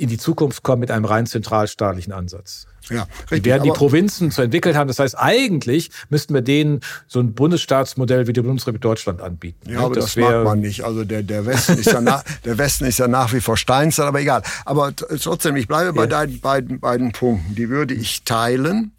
in 0.00 0.08
die 0.08 0.18
Zukunft 0.18 0.62
kommen 0.62 0.80
mit 0.80 0.90
einem 0.90 1.04
rein 1.04 1.26
zentralstaatlichen 1.26 2.12
Ansatz. 2.12 2.66
Ja, 2.88 3.06
richtig, 3.22 3.42
die 3.42 3.50
werden 3.50 3.64
die 3.64 3.70
Provinzen 3.70 4.30
zu 4.30 4.40
entwickelt 4.40 4.74
haben. 4.74 4.88
Das 4.88 4.98
heißt, 4.98 5.16
eigentlich 5.18 5.90
müssten 6.08 6.32
wir 6.32 6.40
denen 6.40 6.80
so 7.06 7.20
ein 7.20 7.34
Bundesstaatsmodell 7.34 8.26
wie 8.26 8.32
die 8.32 8.40
Bundesrepublik 8.40 8.80
Deutschland 8.80 9.20
anbieten. 9.20 9.70
Ja, 9.70 9.80
aber 9.80 9.94
das, 9.94 10.06
das 10.06 10.16
mag 10.16 10.44
man 10.44 10.60
nicht. 10.60 10.84
Also 10.84 11.04
der, 11.04 11.22
der, 11.22 11.44
Westen 11.44 11.74
ist 11.74 11.92
ja 11.92 12.00
nach, 12.00 12.24
der 12.44 12.56
Westen 12.56 12.86
ist 12.86 12.98
ja 12.98 13.08
nach 13.08 13.32
wie 13.32 13.40
vor 13.40 13.58
Steinzeit, 13.58 14.06
aber 14.06 14.20
egal. 14.20 14.42
Aber 14.64 14.94
trotzdem, 14.96 15.56
ich 15.56 15.68
bleibe 15.68 15.92
bei 15.92 16.02
ja. 16.02 16.08
deinen 16.08 16.40
beiden, 16.40 16.80
beiden 16.80 17.12
Punkten. 17.12 17.54
Die 17.54 17.68
würde 17.68 17.92
ich 17.94 18.24
teilen 18.24 18.92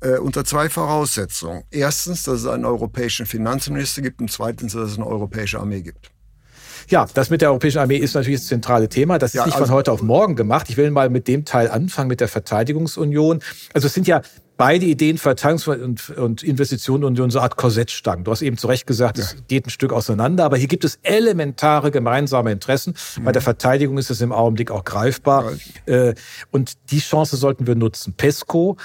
äh, 0.00 0.16
unter 0.16 0.44
zwei 0.44 0.70
Voraussetzungen. 0.70 1.64
Erstens, 1.70 2.22
dass 2.22 2.40
es 2.40 2.46
einen 2.46 2.64
europäischen 2.64 3.26
Finanzminister 3.26 4.00
gibt 4.00 4.20
und 4.20 4.30
zweitens, 4.30 4.72
dass 4.72 4.92
es 4.92 4.96
eine 4.96 5.06
europäische 5.06 5.60
Armee 5.60 5.82
gibt. 5.82 6.10
Ja, 6.88 7.06
das 7.14 7.30
mit 7.30 7.40
der 7.40 7.50
Europäischen 7.50 7.78
Armee 7.78 7.96
ist 7.96 8.14
natürlich 8.14 8.40
das 8.40 8.48
zentrale 8.48 8.88
Thema. 8.88 9.18
Das 9.18 9.30
ist 9.30 9.34
ja, 9.34 9.46
nicht 9.46 9.54
also 9.54 9.66
von 9.66 9.74
heute 9.74 9.92
auf 9.92 10.02
morgen 10.02 10.36
gemacht. 10.36 10.68
Ich 10.68 10.76
will 10.76 10.90
mal 10.90 11.10
mit 11.10 11.28
dem 11.28 11.44
Teil 11.44 11.70
anfangen, 11.70 12.08
mit 12.08 12.20
der 12.20 12.28
Verteidigungsunion. 12.28 13.40
Also 13.72 13.86
es 13.86 13.94
sind 13.94 14.06
ja 14.06 14.22
beide 14.56 14.86
Ideen, 14.86 15.18
Verteidigungs- 15.18 15.68
und, 15.68 16.10
und 16.10 16.42
Investitionenunion, 16.42 17.30
so 17.30 17.38
eine 17.38 17.44
Art 17.44 17.56
Korsettstangen. 17.56 18.24
Du 18.24 18.30
hast 18.30 18.42
eben 18.42 18.56
zu 18.56 18.66
Recht 18.66 18.86
gesagt, 18.86 19.18
es 19.18 19.32
ja. 19.32 19.38
geht 19.48 19.66
ein 19.66 19.70
Stück 19.70 19.92
auseinander, 19.92 20.44
aber 20.44 20.56
hier 20.56 20.68
gibt 20.68 20.84
es 20.84 20.98
elementare 21.02 21.90
gemeinsame 21.90 22.52
Interessen. 22.52 22.94
Mhm. 23.18 23.24
Bei 23.24 23.32
der 23.32 23.42
Verteidigung 23.42 23.98
ist 23.98 24.10
es 24.10 24.20
im 24.20 24.32
Augenblick 24.32 24.70
auch 24.70 24.84
greifbar. 24.84 25.52
Ja. 25.86 25.94
Äh, 25.94 26.14
und 26.50 26.74
die 26.90 27.00
Chance 27.00 27.36
sollten 27.36 27.66
wir 27.66 27.74
nutzen. 27.74 28.14
PESCO 28.14 28.76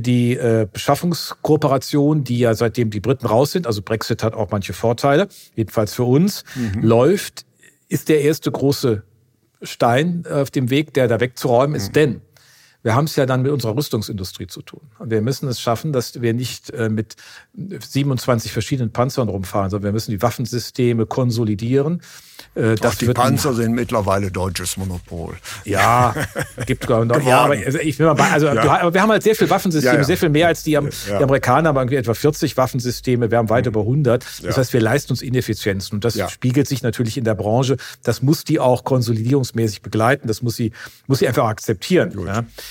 die 0.00 0.36
äh, 0.36 0.66
Beschaffungskooperation, 0.72 2.24
die 2.24 2.38
ja 2.38 2.54
seitdem 2.54 2.90
die 2.90 3.00
Briten 3.00 3.26
raus 3.26 3.52
sind, 3.52 3.66
also 3.66 3.82
Brexit 3.82 4.22
hat 4.22 4.34
auch 4.34 4.50
manche 4.50 4.72
Vorteile, 4.72 5.28
jedenfalls 5.54 5.94
für 5.94 6.04
uns, 6.04 6.44
mhm. 6.54 6.82
läuft, 6.82 7.44
ist 7.88 8.08
der 8.08 8.22
erste 8.22 8.50
große 8.50 9.02
Stein 9.62 10.24
auf 10.30 10.50
dem 10.50 10.70
Weg, 10.70 10.94
der 10.94 11.08
da 11.08 11.20
wegzuräumen 11.20 11.76
ist. 11.76 11.88
Mhm. 11.88 11.92
Denn 11.92 12.20
wir 12.82 12.94
haben 12.94 13.04
es 13.04 13.16
ja 13.16 13.26
dann 13.26 13.42
mit 13.42 13.52
unserer 13.52 13.76
Rüstungsindustrie 13.76 14.48
zu 14.48 14.62
tun. 14.62 14.80
Und 14.98 15.10
wir 15.10 15.22
müssen 15.22 15.48
es 15.48 15.60
schaffen, 15.60 15.92
dass 15.92 16.20
wir 16.20 16.34
nicht 16.34 16.70
äh, 16.70 16.88
mit 16.88 17.16
27 17.54 18.52
verschiedenen 18.52 18.92
Panzern 18.92 19.28
rumfahren, 19.28 19.70
sondern 19.70 19.90
wir 19.90 19.92
müssen 19.92 20.10
die 20.10 20.20
Waffensysteme 20.20 21.06
konsolidieren. 21.06 22.02
Äh, 22.54 22.74
das 22.74 22.98
die 22.98 23.06
Panzer 23.06 23.54
sind 23.54 23.72
mittlerweile 23.72 24.30
deutsches 24.30 24.76
Monopol. 24.76 25.36
Ja, 25.64 26.14
gibt 26.66 26.86
glaube 26.86 27.06
noch. 27.06 27.22
ja, 27.26 27.42
aber 27.42 27.54
also 27.54 27.78
ich 27.78 27.98
will 27.98 28.06
mal, 28.06 28.20
also 28.32 28.46
ja. 28.46 28.80
aber 28.80 28.92
wir 28.92 29.00
haben 29.00 29.10
halt 29.10 29.22
sehr 29.22 29.36
viele 29.36 29.50
Waffensysteme, 29.50 29.94
ja, 29.94 30.00
ja. 30.00 30.04
sehr 30.04 30.16
viel 30.16 30.28
mehr 30.28 30.48
als 30.48 30.62
die, 30.62 30.70
die 30.70 30.76
Amerikaner 31.14 31.68
haben 31.68 31.76
irgendwie 31.76 31.96
etwa 31.96 32.14
40 32.14 32.56
Waffensysteme, 32.56 33.30
wir 33.30 33.38
haben 33.38 33.48
weit 33.48 33.66
mhm. 33.66 33.70
über 33.70 33.80
100. 33.80 34.24
Das 34.42 34.56
heißt, 34.56 34.72
wir 34.72 34.80
leisten 34.80 35.12
uns 35.12 35.22
Ineffizienzen 35.22 35.96
und 35.96 36.04
das 36.04 36.18
spiegelt 36.30 36.66
sich 36.66 36.82
natürlich 36.82 37.16
in 37.16 37.24
der 37.24 37.34
Branche. 37.34 37.76
Das 38.02 38.22
muss 38.22 38.44
die 38.44 38.58
auch 38.58 38.84
konsolidierungsmäßig 38.84 39.82
begleiten. 39.82 40.26
Das 40.26 40.42
muss 40.42 40.56
sie 40.56 40.72
muss 41.06 41.20
sie 41.20 41.28
einfach 41.28 41.46
akzeptieren. 41.46 42.12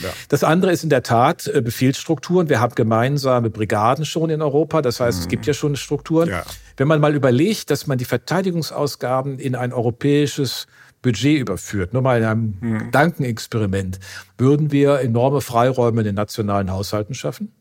Ja. 0.01 0.10
Das 0.29 0.43
andere 0.43 0.72
ist 0.72 0.84
in 0.84 0.89
der 0.89 1.03
Tat 1.03 1.48
äh, 1.48 1.62
Befehlsstrukturen. 1.62 2.50
Wir 2.50 2.60
haben 2.60 2.75
gemeinsame 2.75 3.50
Brigaden 3.50 4.05
schon 4.05 4.29
in 4.29 4.41
Europa. 4.41 4.81
Das 4.81 5.00
heißt, 5.00 5.20
mhm. 5.20 5.22
es 5.24 5.27
gibt 5.27 5.46
ja 5.46 5.53
schon 5.53 5.75
Strukturen. 5.75 6.29
Ja. 6.29 6.43
Wenn 6.77 6.88
man 6.88 7.00
mal 7.00 7.15
überlegt, 7.15 7.70
dass 7.70 7.88
man 7.88 7.98
die 7.98 8.05
Verteidigungsausgaben 8.05 9.39
in 9.39 9.55
ein 9.55 9.74
europäisches 9.74 10.67
Budget 11.01 11.39
überführt, 11.39 11.93
nur 11.93 12.01
mal 12.01 12.20
in 12.20 12.25
einem 12.25 12.58
mhm. 12.60 12.79
Gedankenexperiment, 12.79 14.00
würden 14.38 14.72
wir 14.72 15.00
enorme 15.00 15.41
Freiräume 15.41 16.01
in 16.01 16.05
den 16.05 16.15
nationalen 16.15 16.72
Haushalten 16.72 17.13
schaffen? 17.13 17.51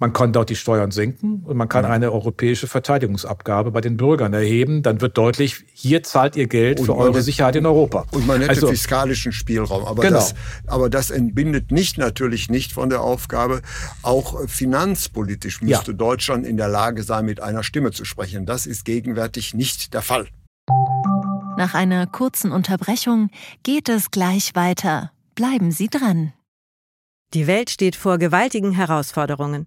Man 0.00 0.14
kann 0.14 0.32
dort 0.32 0.48
die 0.48 0.56
Steuern 0.56 0.90
senken 0.90 1.42
und 1.44 1.58
man 1.58 1.68
kann 1.68 1.84
eine 1.84 2.10
europäische 2.10 2.66
Verteidigungsabgabe 2.66 3.70
bei 3.70 3.82
den 3.82 3.98
Bürgern 3.98 4.32
erheben. 4.32 4.82
Dann 4.82 5.02
wird 5.02 5.18
deutlich, 5.18 5.66
hier 5.74 6.02
zahlt 6.02 6.36
ihr 6.36 6.48
Geld 6.48 6.80
und 6.80 6.86
für 6.86 6.96
eure 6.96 7.20
Sicherheit 7.20 7.54
in 7.54 7.66
Europa. 7.66 8.06
Und 8.10 8.26
man 8.26 8.40
hätte 8.40 8.52
also, 8.52 8.68
fiskalischen 8.68 9.32
Spielraum. 9.32 9.84
Aber, 9.84 10.00
genau. 10.00 10.16
das, 10.16 10.34
aber 10.66 10.88
das 10.88 11.10
entbindet 11.10 11.70
nicht 11.70 11.98
natürlich 11.98 12.48
nicht 12.48 12.72
von 12.72 12.88
der 12.88 13.02
Aufgabe, 13.02 13.60
auch 14.00 14.48
finanzpolitisch 14.48 15.60
müsste 15.60 15.90
ja. 15.90 15.96
Deutschland 15.98 16.46
in 16.46 16.56
der 16.56 16.68
Lage 16.68 17.02
sein, 17.02 17.26
mit 17.26 17.42
einer 17.42 17.62
Stimme 17.62 17.90
zu 17.90 18.06
sprechen. 18.06 18.46
Das 18.46 18.64
ist 18.64 18.86
gegenwärtig 18.86 19.52
nicht 19.52 19.92
der 19.92 20.00
Fall. 20.00 20.28
Nach 21.58 21.74
einer 21.74 22.06
kurzen 22.06 22.52
Unterbrechung 22.52 23.28
geht 23.64 23.90
es 23.90 24.10
gleich 24.10 24.54
weiter. 24.54 25.12
Bleiben 25.34 25.72
Sie 25.72 25.88
dran. 25.88 26.32
Die 27.34 27.46
Welt 27.46 27.68
steht 27.68 27.96
vor 27.96 28.16
gewaltigen 28.16 28.72
Herausforderungen. 28.72 29.66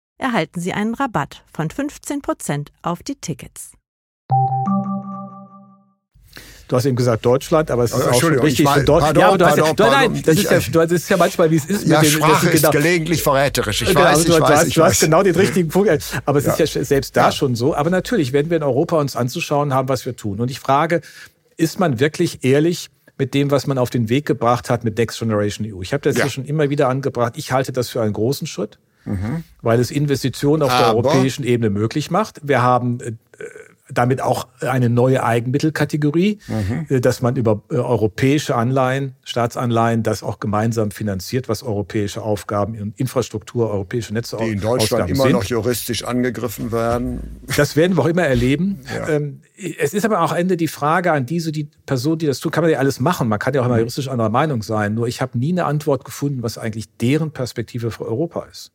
erhalten 0.21 0.59
Sie 0.61 0.73
einen 0.73 0.93
Rabatt 0.93 1.43
von 1.51 1.69
15% 1.69 2.67
auf 2.81 3.03
die 3.03 3.15
Tickets. 3.15 3.71
Du 6.67 6.77
hast 6.77 6.85
eben 6.85 6.95
gesagt 6.95 7.25
Deutschland, 7.25 7.69
aber 7.69 7.83
es 7.83 7.91
ist 7.91 8.07
auch 8.07 8.13
schon 8.17 8.39
richtig 8.39 8.65
von 8.65 8.85
Deutschland. 8.85 9.17
Ja, 9.17 9.27
aber 9.27 9.37
du 9.37 9.45
hast 9.45 9.57
pardon, 9.57 9.75
ja, 9.77 9.91
pardon, 9.91 10.13
nein, 10.13 10.23
das 10.25 10.37
ist, 10.37 10.73
ja, 10.73 10.85
das 10.85 10.91
ist 10.93 11.09
ja 11.09 11.17
manchmal, 11.17 11.51
wie 11.51 11.57
es 11.57 11.65
ist. 11.65 11.85
Ja, 11.85 11.99
mit 11.99 12.09
dem, 12.09 12.15
Sprache 12.15 12.49
ist 12.49 12.61
genau, 12.61 12.71
gelegentlich 12.71 13.21
verräterisch. 13.21 13.81
Ich 13.81 13.89
genau, 13.89 14.03
weiß, 14.03 14.23
du, 14.23 14.31
ich 14.31 14.39
weiß, 14.39 14.49
hast, 14.49 14.67
ich 14.67 14.73
du 14.75 14.83
hast 14.85 15.01
genau 15.01 15.21
den 15.21 15.35
richtigen 15.35 15.67
Punkt. 15.67 16.01
Aber 16.25 16.39
es 16.39 16.45
ja. 16.45 16.53
ist 16.53 16.75
ja 16.75 16.83
selbst 16.85 17.17
da 17.17 17.25
ja. 17.25 17.31
schon 17.33 17.55
so. 17.55 17.75
Aber 17.75 17.89
natürlich 17.89 18.31
werden 18.31 18.49
wir 18.49 18.55
in 18.55 18.63
Europa 18.63 18.97
uns 19.01 19.17
anzuschauen 19.17 19.73
haben, 19.73 19.89
was 19.89 20.05
wir 20.05 20.15
tun. 20.15 20.39
Und 20.39 20.49
ich 20.49 20.61
frage, 20.61 21.01
ist 21.57 21.77
man 21.77 21.99
wirklich 21.99 22.45
ehrlich 22.45 22.89
mit 23.17 23.33
dem, 23.33 23.51
was 23.51 23.67
man 23.67 23.77
auf 23.77 23.89
den 23.89 24.07
Weg 24.07 24.25
gebracht 24.25 24.69
hat 24.69 24.85
mit 24.85 24.97
Next 24.97 25.19
Generation 25.19 25.67
EU? 25.69 25.81
Ich 25.81 25.91
habe 25.91 26.03
das 26.03 26.17
ja 26.17 26.29
schon 26.29 26.45
immer 26.45 26.69
wieder 26.69 26.87
angebracht. 26.87 27.33
Ich 27.35 27.51
halte 27.51 27.73
das 27.73 27.89
für 27.89 28.01
einen 28.01 28.13
großen 28.13 28.47
Schritt 28.47 28.79
mhm. 29.05 29.43
weil 29.61 29.79
es 29.79 29.91
Investitionen 29.91 30.63
auf 30.63 30.71
Aber. 30.71 30.79
der 30.79 30.95
europäischen 30.95 31.43
Ebene 31.43 31.69
möglich 31.69 32.11
macht. 32.11 32.41
Wir 32.43 32.61
haben 32.61 32.99
äh, 32.99 33.11
damit 33.93 34.21
auch 34.21 34.47
eine 34.61 34.89
neue 34.89 35.23
Eigenmittelkategorie, 35.23 36.39
mhm. 36.47 37.01
Dass 37.01 37.21
man 37.21 37.35
über 37.35 37.61
äh, 37.69 37.75
europäische 37.75 38.55
Anleihen, 38.55 39.15
Staatsanleihen, 39.23 40.03
das 40.03 40.23
auch 40.23 40.39
gemeinsam 40.39 40.91
finanziert, 40.91 41.49
was 41.49 41.63
europäische 41.63 42.21
Aufgaben 42.21 42.75
in 42.75 42.93
Infrastruktur, 42.97 43.69
europäische 43.69 44.13
Netze 44.13 44.37
Die 44.37 44.51
in 44.51 44.61
Deutschland 44.61 45.03
Ausgaben 45.03 45.11
immer 45.13 45.23
sind. 45.23 45.33
noch 45.33 45.43
juristisch 45.43 46.03
angegriffen 46.03 46.71
werden. 46.71 47.41
Das 47.57 47.75
werden 47.75 47.97
wir 47.97 48.03
auch 48.03 48.07
immer 48.07 48.23
erleben. 48.23 48.79
Ja. 48.93 49.09
Ähm, 49.09 49.41
es 49.55 49.93
ist 49.93 50.05
aber 50.05 50.21
auch 50.21 50.33
Ende 50.33 50.57
die 50.57 50.67
Frage 50.67 51.11
an 51.11 51.25
diese 51.25 51.51
die 51.51 51.69
Person, 51.85 52.17
die 52.17 52.25
das 52.25 52.39
tut, 52.39 52.51
kann 52.51 52.63
man 52.63 52.71
ja 52.71 52.79
alles 52.79 52.99
machen. 52.99 53.27
Man 53.27 53.39
kann 53.39 53.53
ja 53.53 53.61
auch 53.61 53.65
immer 53.65 53.75
mhm. 53.75 53.81
juristisch 53.81 54.07
anderer 54.07 54.29
Meinung 54.29 54.63
sein. 54.63 54.93
Nur 54.93 55.07
ich 55.07 55.21
habe 55.21 55.37
nie 55.37 55.51
eine 55.51 55.65
Antwort 55.65 56.05
gefunden, 56.05 56.43
was 56.43 56.57
eigentlich 56.57 56.85
deren 56.97 57.31
Perspektive 57.31 57.91
für 57.91 58.05
Europa 58.05 58.45
ist. 58.49 58.71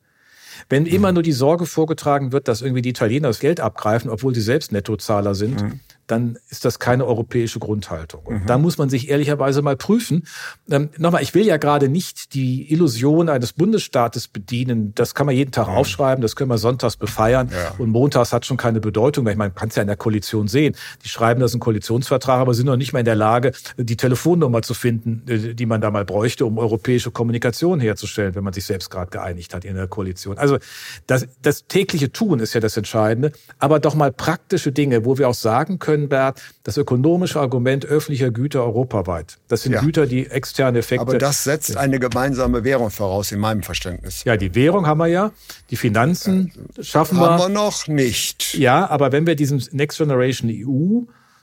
Wenn 0.68 0.84
mhm. 0.84 0.88
immer 0.88 1.12
nur 1.12 1.22
die 1.22 1.32
Sorge 1.32 1.66
vorgetragen 1.66 2.32
wird, 2.32 2.48
dass 2.48 2.62
irgendwie 2.62 2.82
die 2.82 2.90
Italiener 2.90 3.28
das 3.28 3.40
Geld 3.40 3.60
abgreifen, 3.60 4.10
obwohl 4.10 4.34
sie 4.34 4.40
selbst 4.40 4.72
Nettozahler 4.72 5.34
sind, 5.34 5.62
mhm 5.62 5.80
dann 6.06 6.38
ist 6.48 6.64
das 6.64 6.78
keine 6.78 7.04
europäische 7.04 7.58
Grundhaltung. 7.58 8.22
Und 8.24 8.42
mhm. 8.42 8.46
da 8.46 8.58
muss 8.58 8.78
man 8.78 8.88
sich 8.88 9.08
ehrlicherweise 9.08 9.62
mal 9.62 9.76
prüfen. 9.76 10.26
Ähm, 10.70 10.90
Nochmal, 10.98 11.22
ich 11.22 11.34
will 11.34 11.46
ja 11.46 11.56
gerade 11.56 11.88
nicht 11.88 12.34
die 12.34 12.72
Illusion 12.72 13.28
eines 13.28 13.52
Bundesstaates 13.52 14.28
bedienen. 14.28 14.94
Das 14.94 15.14
kann 15.14 15.26
man 15.26 15.34
jeden 15.34 15.52
Tag 15.52 15.68
mhm. 15.68 15.74
aufschreiben, 15.74 16.22
das 16.22 16.36
können 16.36 16.50
wir 16.50 16.58
sonntags 16.58 16.96
befeiern. 16.96 17.50
Ja. 17.52 17.74
Und 17.78 17.90
montags 17.90 18.32
hat 18.32 18.46
schon 18.46 18.56
keine 18.56 18.80
Bedeutung, 18.80 19.24
weil 19.24 19.32
ich 19.32 19.38
meine, 19.38 19.50
man 19.50 19.54
kann 19.56 19.68
es 19.68 19.76
ja 19.76 19.82
in 19.82 19.88
der 19.88 19.96
Koalition 19.96 20.48
sehen. 20.48 20.76
Die 21.04 21.08
schreiben 21.08 21.40
das 21.40 21.54
in 21.54 21.60
Koalitionsvertrag, 21.60 22.40
aber 22.40 22.54
sind 22.54 22.66
noch 22.66 22.76
nicht 22.76 22.92
mal 22.92 23.00
in 23.00 23.04
der 23.04 23.16
Lage, 23.16 23.52
die 23.76 23.96
Telefonnummer 23.96 24.62
zu 24.62 24.74
finden, 24.74 25.22
äh, 25.28 25.54
die 25.54 25.66
man 25.66 25.80
da 25.80 25.90
mal 25.90 26.04
bräuchte, 26.04 26.46
um 26.46 26.58
europäische 26.58 27.10
Kommunikation 27.10 27.80
herzustellen, 27.80 28.34
wenn 28.34 28.44
man 28.44 28.52
sich 28.52 28.64
selbst 28.64 28.90
gerade 28.90 29.10
geeinigt 29.10 29.54
hat 29.54 29.64
in 29.64 29.74
der 29.74 29.88
Koalition. 29.88 30.38
Also 30.38 30.58
das, 31.06 31.26
das 31.42 31.66
tägliche 31.66 32.12
Tun 32.12 32.38
ist 32.38 32.54
ja 32.54 32.60
das 32.60 32.76
Entscheidende, 32.76 33.32
aber 33.58 33.80
doch 33.80 33.94
mal 33.94 34.12
praktische 34.12 34.72
Dinge, 34.72 35.04
wo 35.04 35.18
wir 35.18 35.28
auch 35.28 35.34
sagen 35.34 35.78
können, 35.78 35.95
Schönberg, 35.96 36.40
das 36.62 36.76
ökonomische 36.76 37.40
Argument 37.40 37.86
öffentlicher 37.86 38.30
Güter 38.30 38.64
europaweit. 38.64 39.38
Das 39.48 39.62
sind 39.62 39.72
ja. 39.72 39.80
Güter, 39.80 40.06
die 40.06 40.26
externe 40.26 40.78
Effekte. 40.78 41.02
Aber 41.02 41.18
das 41.18 41.44
setzt 41.44 41.76
eine 41.76 41.98
gemeinsame 41.98 42.64
Währung 42.64 42.90
voraus, 42.90 43.32
in 43.32 43.40
meinem 43.40 43.62
Verständnis. 43.62 44.24
Ja, 44.24 44.36
die 44.36 44.54
Währung 44.54 44.86
haben 44.86 44.98
wir 44.98 45.06
ja. 45.06 45.32
Die 45.70 45.76
Finanzen 45.76 46.52
schaffen 46.80 47.18
wir. 47.18 47.30
Haben 47.30 47.38
wir 47.38 47.48
noch 47.48 47.88
nicht. 47.88 48.54
Ja, 48.54 48.88
aber 48.88 49.12
wenn 49.12 49.26
wir 49.26 49.36
diesen 49.36 49.64
Next 49.72 49.98
Generation 49.98 50.50
EU 50.50 51.02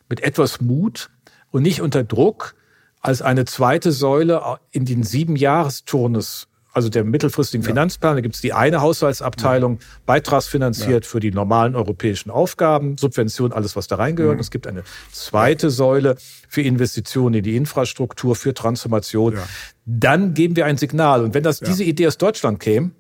mit 0.10 0.22
etwas 0.22 0.62
Mut 0.62 1.10
und 1.52 1.64
nicht 1.64 1.82
unter 1.82 2.04
Druck 2.04 2.56
als 3.02 3.22
eine 3.22 3.46
zweite 3.46 3.92
Säule 3.92 4.42
in 4.72 4.86
den 4.86 5.04
sieben 5.04 5.36
Jahresturnus 5.36 6.48
also 6.74 6.90
der 6.90 7.04
mittelfristigen 7.04 7.64
ja. 7.64 7.70
Finanzplan. 7.70 8.16
Da 8.16 8.22
gibt 8.22 8.36
es 8.36 8.42
die 8.42 8.52
eine 8.52 8.82
Haushaltsabteilung, 8.82 9.78
ja. 9.80 9.86
beitragsfinanziert 10.06 11.06
ja. 11.06 11.10
für 11.10 11.20
die 11.20 11.32
normalen 11.32 11.76
europäischen 11.76 12.32
Aufgaben, 12.32 12.98
Subvention, 12.98 13.54
alles, 13.54 13.76
was 13.76 13.88
da 13.88 13.96
reingehört. 13.96 14.36
Mhm. 14.36 14.42
Es 14.42 14.52
gibt 14.52 14.68
eine 14.68 14.84
zweite 15.12 15.70
Säule 15.70 16.18
für 16.50 16.62
Investitionen 16.62 17.36
in 17.36 17.44
die 17.44 17.56
Infrastruktur, 17.56 18.36
für 18.36 18.54
Transformation. 18.54 19.38
Dann 19.86 20.34
geben 20.34 20.56
wir 20.56 20.66
ein 20.66 20.78
Signal. 20.78 21.24
Und 21.24 21.34
wenn 21.34 21.44
das 21.44 21.60
diese 21.60 21.84
Idee 21.84 22.08
aus 22.08 22.18
Deutschland 22.18 22.60
käme, 22.60 22.92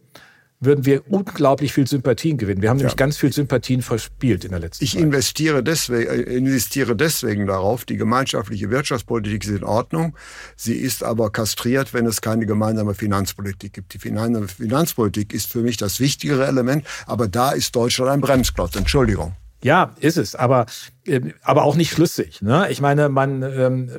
würden 0.65 0.85
wir 0.85 1.09
unglaublich 1.11 1.73
viel 1.73 1.87
Sympathien 1.87 2.37
gewinnen. 2.37 2.61
Wir 2.61 2.69
haben 2.69 2.77
ja. 2.77 2.83
nämlich 2.83 2.95
ganz 2.95 3.17
viel 3.17 3.31
Sympathien 3.31 3.81
verspielt 3.81 4.45
in 4.45 4.51
der 4.51 4.59
letzten 4.59 4.83
ich 4.83 4.91
Zeit. 4.91 4.99
Ich 4.99 5.03
investiere 5.03 5.63
deswegen, 5.63 6.09
äh, 6.09 6.21
investiere 6.21 6.95
deswegen 6.95 7.47
darauf, 7.47 7.85
die 7.85 7.97
gemeinschaftliche 7.97 8.69
Wirtschaftspolitik 8.69 9.43
ist 9.43 9.51
in 9.51 9.63
Ordnung. 9.63 10.15
Sie 10.55 10.75
ist 10.75 11.03
aber 11.03 11.31
kastriert, 11.31 11.93
wenn 11.93 12.05
es 12.05 12.21
keine 12.21 12.45
gemeinsame 12.45 12.93
Finanzpolitik 12.93 13.73
gibt. 13.73 13.93
Die 13.93 13.99
gemeinsame 13.99 14.47
Finanzpolitik 14.47 15.33
ist 15.33 15.51
für 15.51 15.61
mich 15.61 15.77
das 15.77 15.99
wichtigere 15.99 16.45
Element, 16.45 16.85
aber 17.05 17.27
da 17.27 17.51
ist 17.51 17.75
Deutschland 17.75 18.11
ein 18.11 18.21
Bremsklotz. 18.21 18.75
Entschuldigung. 18.75 19.35
Ja, 19.63 19.95
ist 19.99 20.17
es, 20.17 20.35
aber, 20.35 20.65
äh, 21.05 21.21
aber 21.41 21.63
auch 21.63 21.75
nicht 21.75 21.91
schlüssig. 21.91 22.41
Ne? 22.41 22.67
Ich 22.69 22.81
meine, 22.81 23.07
man 23.07 23.43
ähm, 23.43 23.89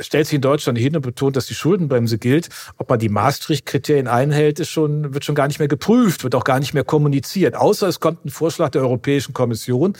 stellt 0.00 0.26
sich 0.26 0.34
in 0.34 0.40
Deutschland 0.40 0.78
hin 0.78 0.96
und 0.96 1.02
betont, 1.02 1.36
dass 1.36 1.46
die 1.46 1.54
Schuldenbremse 1.54 2.18
gilt. 2.18 2.48
Ob 2.78 2.88
man 2.88 2.98
die 2.98 3.08
Maastricht-Kriterien 3.08 4.08
einhält, 4.08 4.60
ist 4.60 4.70
schon, 4.70 5.14
wird 5.14 5.24
schon 5.24 5.34
gar 5.34 5.48
nicht 5.48 5.58
mehr 5.58 5.68
geprüft, 5.68 6.24
wird 6.24 6.34
auch 6.34 6.44
gar 6.44 6.60
nicht 6.60 6.74
mehr 6.74 6.84
kommuniziert. 6.84 7.56
Außer 7.56 7.88
es 7.88 8.00
kommt 8.00 8.24
ein 8.24 8.30
Vorschlag 8.30 8.70
der 8.70 8.82
Europäischen 8.82 9.32
Kommission 9.32 9.94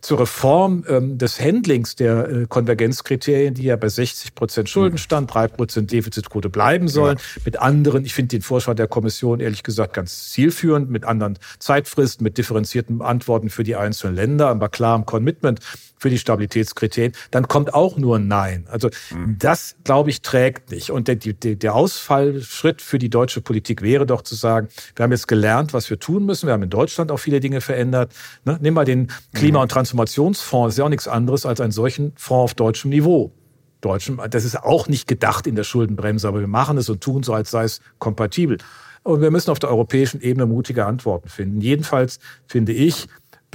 zur 0.00 0.20
Reform 0.20 0.84
ähm, 0.88 1.18
des 1.18 1.40
Handlings 1.40 1.96
der 1.96 2.28
äh, 2.28 2.46
Konvergenzkriterien, 2.48 3.54
die 3.54 3.64
ja 3.64 3.76
bei 3.76 3.88
60 3.88 4.34
Prozent 4.34 4.68
Schuldenstand, 4.68 5.32
3 5.32 5.48
Prozent 5.48 5.92
Defizitquote 5.92 6.48
bleiben 6.48 6.88
sollen. 6.88 7.18
Ja. 7.18 7.42
Mit 7.44 7.58
anderen, 7.60 8.04
ich 8.04 8.14
finde 8.14 8.36
den 8.36 8.42
Vorschlag 8.42 8.74
der 8.74 8.88
Kommission 8.88 9.40
ehrlich 9.40 9.62
gesagt 9.62 9.94
ganz 9.94 10.30
zielführend, 10.30 10.90
mit 10.90 11.04
anderen 11.04 11.38
Zeitfristen, 11.58 12.24
mit 12.24 12.38
differenzierten 12.38 13.02
Antworten 13.02 13.50
für 13.50 13.64
die 13.64 13.76
einzelnen 13.76 14.16
Länder, 14.16 14.48
aber 14.48 14.68
klarem 14.68 15.06
Commitment 15.06 15.60
für 15.98 16.10
die 16.10 16.18
Stabilitätskriterien, 16.18 17.12
dann 17.30 17.48
kommt 17.48 17.74
auch 17.74 17.96
nur 17.96 18.16
ein 18.16 18.28
Nein. 18.28 18.66
Also 18.70 18.90
mhm. 19.10 19.36
das, 19.38 19.76
glaube 19.84 20.10
ich, 20.10 20.22
trägt 20.22 20.70
nicht. 20.70 20.90
Und 20.90 21.08
der, 21.08 21.16
der, 21.16 21.56
der 21.56 21.74
Ausfallschritt 21.74 22.82
für 22.82 22.98
die 22.98 23.08
deutsche 23.08 23.40
Politik 23.40 23.82
wäre 23.82 24.06
doch 24.06 24.22
zu 24.22 24.34
sagen, 24.34 24.68
wir 24.94 25.04
haben 25.04 25.12
jetzt 25.12 25.28
gelernt, 25.28 25.72
was 25.72 25.88
wir 25.90 25.98
tun 25.98 26.26
müssen. 26.26 26.46
Wir 26.46 26.52
haben 26.52 26.62
in 26.62 26.70
Deutschland 26.70 27.10
auch 27.10 27.18
viele 27.18 27.40
Dinge 27.40 27.60
verändert. 27.60 28.12
Ne? 28.44 28.58
Nimm 28.60 28.74
mal 28.74 28.84
den 28.84 29.08
Klima- 29.34 29.62
und 29.62 29.70
Transformationsfonds, 29.70 30.66
das 30.66 30.74
ist 30.74 30.78
ja 30.78 30.84
auch 30.84 30.90
nichts 30.90 31.08
anderes 31.08 31.46
als 31.46 31.60
einen 31.60 31.72
solchen 31.72 32.12
Fonds 32.16 32.36
auf 32.36 32.54
deutschem 32.54 32.90
Niveau. 32.90 33.32
Deutschem, 33.80 34.20
das 34.30 34.44
ist 34.44 34.62
auch 34.62 34.88
nicht 34.88 35.06
gedacht 35.06 35.46
in 35.46 35.54
der 35.54 35.64
Schuldenbremse, 35.64 36.26
aber 36.26 36.40
wir 36.40 36.46
machen 36.46 36.76
es 36.78 36.88
und 36.88 37.00
tun 37.02 37.22
so, 37.22 37.32
als 37.34 37.50
sei 37.50 37.64
es 37.64 37.80
kompatibel. 37.98 38.58
Und 39.02 39.20
wir 39.20 39.30
müssen 39.30 39.50
auf 39.50 39.60
der 39.60 39.70
europäischen 39.70 40.20
Ebene 40.20 40.46
mutige 40.46 40.84
Antworten 40.84 41.28
finden. 41.28 41.60
Jedenfalls 41.60 42.18
finde 42.46 42.72
ich, 42.72 43.06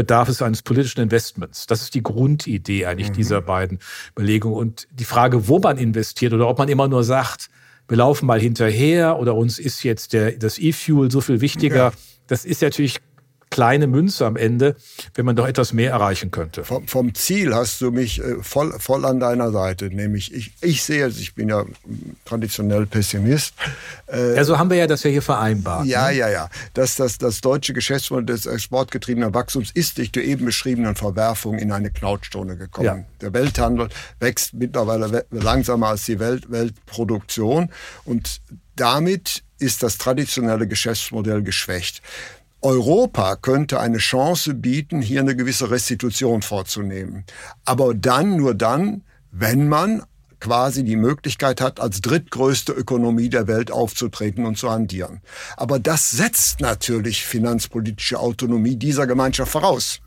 bedarf 0.01 0.29
es 0.29 0.41
eines 0.41 0.63
politischen 0.63 0.99
Investments. 1.01 1.67
Das 1.67 1.83
ist 1.83 1.93
die 1.93 2.01
Grundidee 2.01 2.87
eigentlich 2.87 3.09
mhm. 3.09 3.13
dieser 3.13 3.39
beiden 3.39 3.77
Überlegungen. 4.17 4.55
Und 4.55 4.87
die 4.91 5.05
Frage, 5.05 5.47
wo 5.47 5.59
man 5.59 5.77
investiert 5.77 6.33
oder 6.33 6.47
ob 6.47 6.57
man 6.57 6.69
immer 6.69 6.87
nur 6.87 7.03
sagt, 7.03 7.51
wir 7.87 7.97
laufen 7.97 8.25
mal 8.25 8.39
hinterher 8.39 9.19
oder 9.19 9.35
uns 9.35 9.59
ist 9.59 9.83
jetzt 9.83 10.13
der, 10.13 10.31
das 10.31 10.57
E-Fuel 10.57 11.11
so 11.11 11.21
viel 11.21 11.39
wichtiger, 11.39 11.75
ja. 11.75 11.91
das 12.25 12.45
ist 12.45 12.63
natürlich 12.63 12.99
kleine 13.51 13.85
Münze 13.85 14.25
am 14.25 14.37
Ende, 14.37 14.75
wenn 15.13 15.25
man 15.25 15.35
doch 15.35 15.45
etwas 15.45 15.73
mehr 15.73 15.91
erreichen 15.91 16.31
könnte. 16.31 16.63
Vom, 16.63 16.87
vom 16.87 17.13
Ziel 17.13 17.53
hast 17.53 17.81
du 17.81 17.91
mich 17.91 18.19
äh, 18.19 18.41
voll, 18.41 18.73
voll 18.79 19.05
an 19.05 19.19
deiner 19.19 19.51
Seite. 19.51 19.89
Nämlich, 19.93 20.33
ich, 20.33 20.53
ich 20.61 20.81
sehe, 20.81 21.07
ich 21.09 21.35
bin 21.35 21.49
ja 21.49 21.65
traditionell 22.25 22.85
Pessimist. 22.87 23.53
Äh, 24.07 24.37
ja, 24.37 24.43
so 24.45 24.57
haben 24.57 24.69
wir 24.69 24.77
ja 24.77 24.87
das 24.87 25.03
ja 25.03 25.11
hier 25.11 25.21
vereinbart. 25.21 25.85
Ja, 25.85 26.09
ne? 26.09 26.17
ja, 26.17 26.29
ja. 26.29 26.49
Dass 26.73 26.95
das, 26.95 27.17
das 27.17 27.41
deutsche 27.41 27.73
Geschäftsmodell 27.73 28.25
des 28.25 28.45
exportgetriebenen 28.45 29.33
Wachstums 29.33 29.71
ist 29.71 29.97
durch 29.97 30.11
die 30.11 30.21
eben 30.21 30.45
beschriebenen 30.45 30.95
Verwerfungen 30.95 31.59
in 31.59 31.73
eine 31.73 31.91
Knautschzone 31.91 32.55
gekommen. 32.55 32.85
Ja. 32.85 33.03
Der 33.19 33.33
Welthandel 33.33 33.89
wächst 34.19 34.53
mittlerweile 34.53 35.25
langsamer 35.29 35.89
als 35.89 36.05
die 36.05 36.19
Welt, 36.19 36.49
Weltproduktion 36.49 37.69
und 38.05 38.41
damit 38.77 39.43
ist 39.59 39.83
das 39.83 39.97
traditionelle 39.97 40.67
Geschäftsmodell 40.67 41.43
geschwächt. 41.43 42.01
Europa 42.61 43.35
könnte 43.35 43.79
eine 43.79 43.97
Chance 43.97 44.53
bieten, 44.53 45.01
hier 45.01 45.21
eine 45.21 45.35
gewisse 45.35 45.71
Restitution 45.71 46.41
vorzunehmen. 46.41 47.25
Aber 47.65 47.93
dann, 47.93 48.37
nur 48.37 48.53
dann, 48.53 49.03
wenn 49.31 49.67
man 49.67 50.03
quasi 50.39 50.83
die 50.83 50.95
Möglichkeit 50.95 51.61
hat, 51.61 51.79
als 51.79 52.01
drittgrößte 52.01 52.71
Ökonomie 52.73 53.29
der 53.29 53.47
Welt 53.47 53.71
aufzutreten 53.71 54.45
und 54.45 54.57
zu 54.57 54.71
handieren. 54.71 55.21
Aber 55.55 55.79
das 55.79 56.11
setzt 56.11 56.59
natürlich 56.59 57.25
finanzpolitische 57.25 58.19
Autonomie 58.19 58.75
dieser 58.75 59.07
Gemeinschaft 59.07 59.51
voraus. 59.51 60.01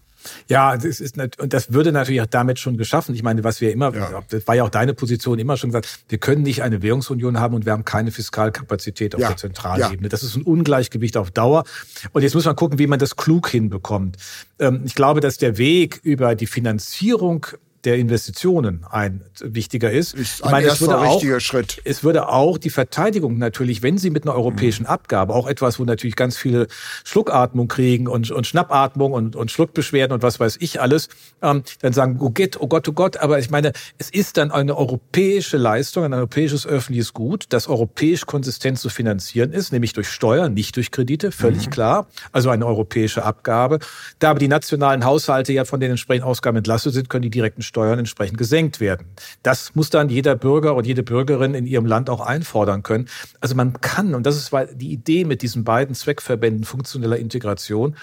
Ja, 0.49 0.77
das 0.77 1.01
ist 1.01 1.19
und 1.19 1.53
das 1.53 1.73
würde 1.73 1.93
natürlich 1.93 2.21
auch 2.21 2.27
damit 2.27 2.59
schon 2.59 2.77
geschaffen. 2.77 3.15
Ich 3.15 3.23
meine, 3.23 3.45
was 3.45 3.61
wir 3.61 3.73
immer, 3.73 3.95
ja. 3.95 4.23
das 4.29 4.47
war 4.47 4.55
ja 4.55 4.65
auch 4.65 4.71
deine 4.71 4.95
Position 4.95 5.39
immer 5.39 5.57
schon 5.57 5.71
gesagt, 5.71 5.89
wir 6.09 6.19
können 6.19 6.43
nicht 6.43 6.63
eine 6.63 6.83
Währungsunion 6.83 7.39
haben 7.39 7.55
und 7.55 7.65
wir 7.67 7.73
haben 7.73 7.85
keine 7.85 8.11
Fiskalkapazität 8.11 9.15
auf 9.15 9.21
ja. 9.21 9.29
der 9.29 9.37
Zentralebene. 9.37 10.03
Ja. 10.05 10.09
Das 10.09 10.23
ist 10.23 10.37
ein 10.37 10.43
Ungleichgewicht 10.43 11.17
auf 11.17 11.31
Dauer. 11.31 11.65
Und 12.13 12.23
jetzt 12.23 12.35
muss 12.35 12.45
man 12.45 12.57
gucken, 12.57 12.79
wie 12.79 12.87
man 12.87 12.99
das 12.99 13.17
klug 13.17 13.49
hinbekommt. 13.49 14.17
Ähm, 14.59 14.83
ich 14.85 14.95
glaube, 14.95 15.21
dass 15.21 15.39
der 15.39 15.59
Weg 15.59 16.01
über 16.03 16.35
die 16.35 16.47
Finanzierung 16.47 17.47
der 17.85 17.97
Investitionen 17.97 18.85
ein 18.91 19.23
wichtiger 19.41 19.91
ist. 19.91 20.15
ist 20.15 20.43
ein 20.43 20.49
ich 20.49 20.53
meine, 20.53 20.67
es 20.69 20.81
würde 20.81 20.99
auch, 20.99 21.41
Schritt. 21.41 21.81
Es 21.85 22.03
würde 22.03 22.29
auch 22.29 22.59
die 22.59 22.71
Verteidigung 22.71 23.39
natürlich, 23.39 23.83
wenn 23.83 23.99
sie 23.99 24.11
mit 24.11 24.25
einer 24.25 24.35
europäischen 24.35 24.85
mhm. 24.85 24.91
Abgabe, 24.91 25.35
auch 25.35 25.47
etwas, 25.47 25.79
wo 25.79 25.85
natürlich 25.85 26.17
ganz 26.17 26.37
viele 26.37 26.67
Schluckatmung 27.05 27.69
kriegen 27.69 28.09
und, 28.09 28.31
und 28.31 28.47
Schnappatmung 28.47 29.13
und, 29.13 29.37
und 29.37 29.51
Schluckbeschwerden 29.51 30.15
und 30.15 30.23
was 30.23 30.41
weiß 30.41 30.57
ich 30.61 30.81
alles, 30.81 31.09
ähm, 31.43 31.63
dann 31.81 31.93
sagen, 31.93 32.19
oh 32.21 32.31
Gott, 32.31 32.57
oh 32.59 32.67
Gott, 32.67 32.89
oh 32.89 32.93
Gott. 32.93 33.17
Aber 33.19 33.39
ich 33.39 33.51
meine, 33.51 33.73
es 33.99 34.11
ist 34.11 34.37
dann 34.37 34.51
eine 34.51 34.77
europäische 34.77 35.57
Leistung, 35.57 36.05
ein 36.05 36.15
europäisches 36.15 36.67
öffentliches 36.67 37.13
Gut, 37.13 37.47
das 37.51 37.69
europäisch 37.69 38.27
konsistent 38.27 38.79
zu 38.79 38.89
finanzieren 38.89 39.53
ist, 39.53 39.73
nämlich 39.73 39.93
durch 39.93 40.09
Steuern, 40.09 40.55
nicht 40.55 40.77
durch 40.77 40.91
Kredite, 40.91 41.33
völlig 41.33 41.67
mhm. 41.67 41.71
klar. 41.71 42.07
Also 42.33 42.51
eine 42.51 42.67
europäische 42.67 43.25
Abgabe. 43.25 43.79
Da 44.19 44.31
aber 44.31 44.39
die 44.39 44.49
nationalen 44.49 45.05
Haushalte 45.05 45.53
ja 45.53 45.65
von 45.65 45.81
den 45.81 45.91
entsprechenden 45.91 46.29
Ausgaben 46.29 46.57
entlastet 46.57 46.95
sind, 46.95 47.09
können 47.09 47.23
die 47.23 47.31
direkten 47.31 47.63
Steuern 47.75 47.99
entsprechend 47.99 48.39
gesenkt 48.39 48.79
werden. 48.79 49.09
Das 49.43 49.75
muss 49.75 49.91
dann 49.91 50.09
jeder 50.09 50.37
Bürger 50.37 50.77
und 50.77 50.87
jede 50.87 51.03
Bürgerin 51.03 51.55
in 51.55 51.67
ihrem 51.67 51.87
Land 51.87 52.09
auch 52.09 52.21
einfordern 52.21 52.85
können. 52.85 53.09
Also 53.41 53.57
man 53.57 53.81
kann, 53.81 54.15
und 54.15 54.27
das 54.27 54.37
ist 54.37 54.53
die 54.75 54.93
Idee 54.93 55.25
mit 55.25 55.43
diesen 55.43 55.65
beiden 55.65 55.97
Zweckverbänden 55.97 56.63
funktioneller 56.63 57.17
Integration, 57.17 57.97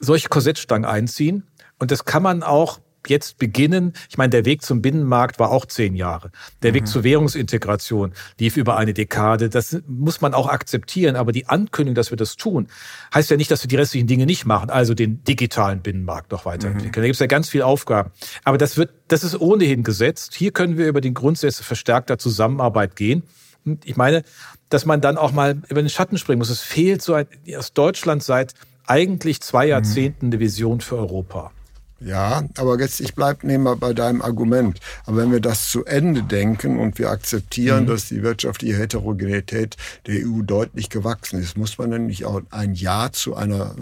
solche 0.00 0.28
Korsettstangen 0.28 0.84
einziehen. 0.84 1.46
Und 1.78 1.92
das 1.92 2.04
kann 2.04 2.24
man 2.24 2.42
auch 2.42 2.80
jetzt 3.10 3.38
beginnen. 3.38 3.92
Ich 4.08 4.18
meine, 4.18 4.30
der 4.30 4.44
Weg 4.44 4.62
zum 4.62 4.82
Binnenmarkt 4.82 5.38
war 5.38 5.50
auch 5.50 5.66
zehn 5.66 5.94
Jahre. 5.94 6.30
Der 6.62 6.72
mhm. 6.72 6.76
Weg 6.76 6.88
zur 6.88 7.04
Währungsintegration 7.04 8.12
lief 8.38 8.56
über 8.56 8.76
eine 8.76 8.94
Dekade. 8.94 9.48
Das 9.48 9.80
muss 9.86 10.20
man 10.20 10.34
auch 10.34 10.48
akzeptieren. 10.48 11.16
Aber 11.16 11.32
die 11.32 11.46
Ankündigung, 11.46 11.94
dass 11.94 12.10
wir 12.10 12.16
das 12.16 12.36
tun, 12.36 12.68
heißt 13.14 13.30
ja 13.30 13.36
nicht, 13.36 13.50
dass 13.50 13.62
wir 13.62 13.68
die 13.68 13.76
restlichen 13.76 14.06
Dinge 14.06 14.26
nicht 14.26 14.46
machen. 14.46 14.70
Also 14.70 14.94
den 14.94 15.22
digitalen 15.24 15.80
Binnenmarkt 15.80 16.32
noch 16.32 16.44
weiterentwickeln. 16.44 16.90
Mhm. 16.90 17.02
Da 17.02 17.02
gibt 17.02 17.14
es 17.14 17.20
ja 17.20 17.26
ganz 17.26 17.48
viele 17.48 17.66
Aufgaben. 17.66 18.10
Aber 18.44 18.58
das 18.58 18.76
wird, 18.76 18.90
das 19.08 19.24
ist 19.24 19.40
ohnehin 19.40 19.82
gesetzt. 19.82 20.34
Hier 20.34 20.52
können 20.52 20.78
wir 20.78 20.86
über 20.86 21.00
den 21.00 21.14
Grundsätze 21.14 21.64
verstärkter 21.64 22.18
Zusammenarbeit 22.18 22.96
gehen. 22.96 23.22
Und 23.64 23.84
ich 23.86 23.96
meine, 23.96 24.22
dass 24.68 24.86
man 24.86 25.00
dann 25.00 25.16
auch 25.16 25.32
mal 25.32 25.62
über 25.68 25.82
den 25.82 25.88
Schatten 25.88 26.18
springen 26.18 26.38
muss. 26.38 26.50
Es 26.50 26.60
fehlt 26.60 27.02
so 27.02 27.14
ein, 27.14 27.26
aus 27.56 27.72
Deutschland 27.72 28.22
seit 28.22 28.54
eigentlich 28.86 29.40
zwei 29.40 29.66
mhm. 29.66 29.70
Jahrzehnten 29.70 30.26
eine 30.26 30.40
Vision 30.40 30.80
für 30.80 30.96
Europa. 30.96 31.52
Ja, 32.00 32.44
aber 32.56 32.78
jetzt, 32.78 33.00
ich 33.00 33.14
bleibe 33.14 33.46
nehmen 33.46 33.78
bei 33.78 33.92
deinem 33.92 34.22
Argument. 34.22 34.78
Aber 35.04 35.16
wenn 35.16 35.32
wir 35.32 35.40
das 35.40 35.68
zu 35.68 35.84
Ende 35.84 36.22
denken 36.22 36.78
und 36.78 36.98
wir 36.98 37.10
akzeptieren, 37.10 37.84
mhm. 37.84 37.88
dass 37.88 38.06
die 38.06 38.22
wirtschaftliche 38.22 38.76
Heterogenität 38.76 39.76
der 40.06 40.26
EU 40.26 40.42
deutlich 40.42 40.90
gewachsen 40.90 41.40
ist, 41.40 41.56
muss 41.56 41.76
man 41.78 41.90
denn 41.90 42.06
nicht 42.06 42.24
auch 42.24 42.40
ein 42.50 42.74
Ja 42.74 43.10
zu 43.10 43.34
einer 43.34 43.74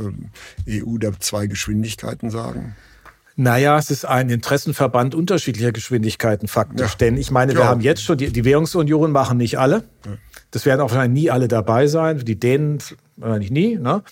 äh, 0.67 0.83
EU 0.83 0.97
der 0.97 1.21
zwei 1.21 1.47
Geschwindigkeiten 1.47 2.31
sagen? 2.31 2.75
Naja, 3.39 3.77
es 3.77 3.91
ist 3.91 4.07
ein 4.07 4.31
Interessenverband 4.31 5.15
unterschiedlicher 5.15 5.73
Geschwindigkeiten 5.73 6.49
faktisch. 6.49 6.93
Ja. 6.93 6.97
Denn 6.99 7.19
ich 7.19 7.31
meine, 7.31 7.53
wir 7.53 7.61
ja. 7.61 7.67
haben 7.67 7.83
jetzt 7.83 8.03
schon, 8.03 8.17
die, 8.17 8.33
die 8.33 8.47
Währungsunion 8.47 9.13
machen 9.13 9.37
nicht 9.37 9.59
alle. 9.59 9.85
Das 10.53 10.65
werden 10.65 10.81
auch 10.81 10.91
wahrscheinlich 10.91 11.25
nie 11.25 11.31
alle 11.31 11.47
dabei 11.47 11.87
sein. 11.87 12.25
Die 12.25 12.41
Dänen 12.41 12.79
wahrscheinlich 13.17 13.51
nie. 13.51 13.77
Ne? 13.77 14.03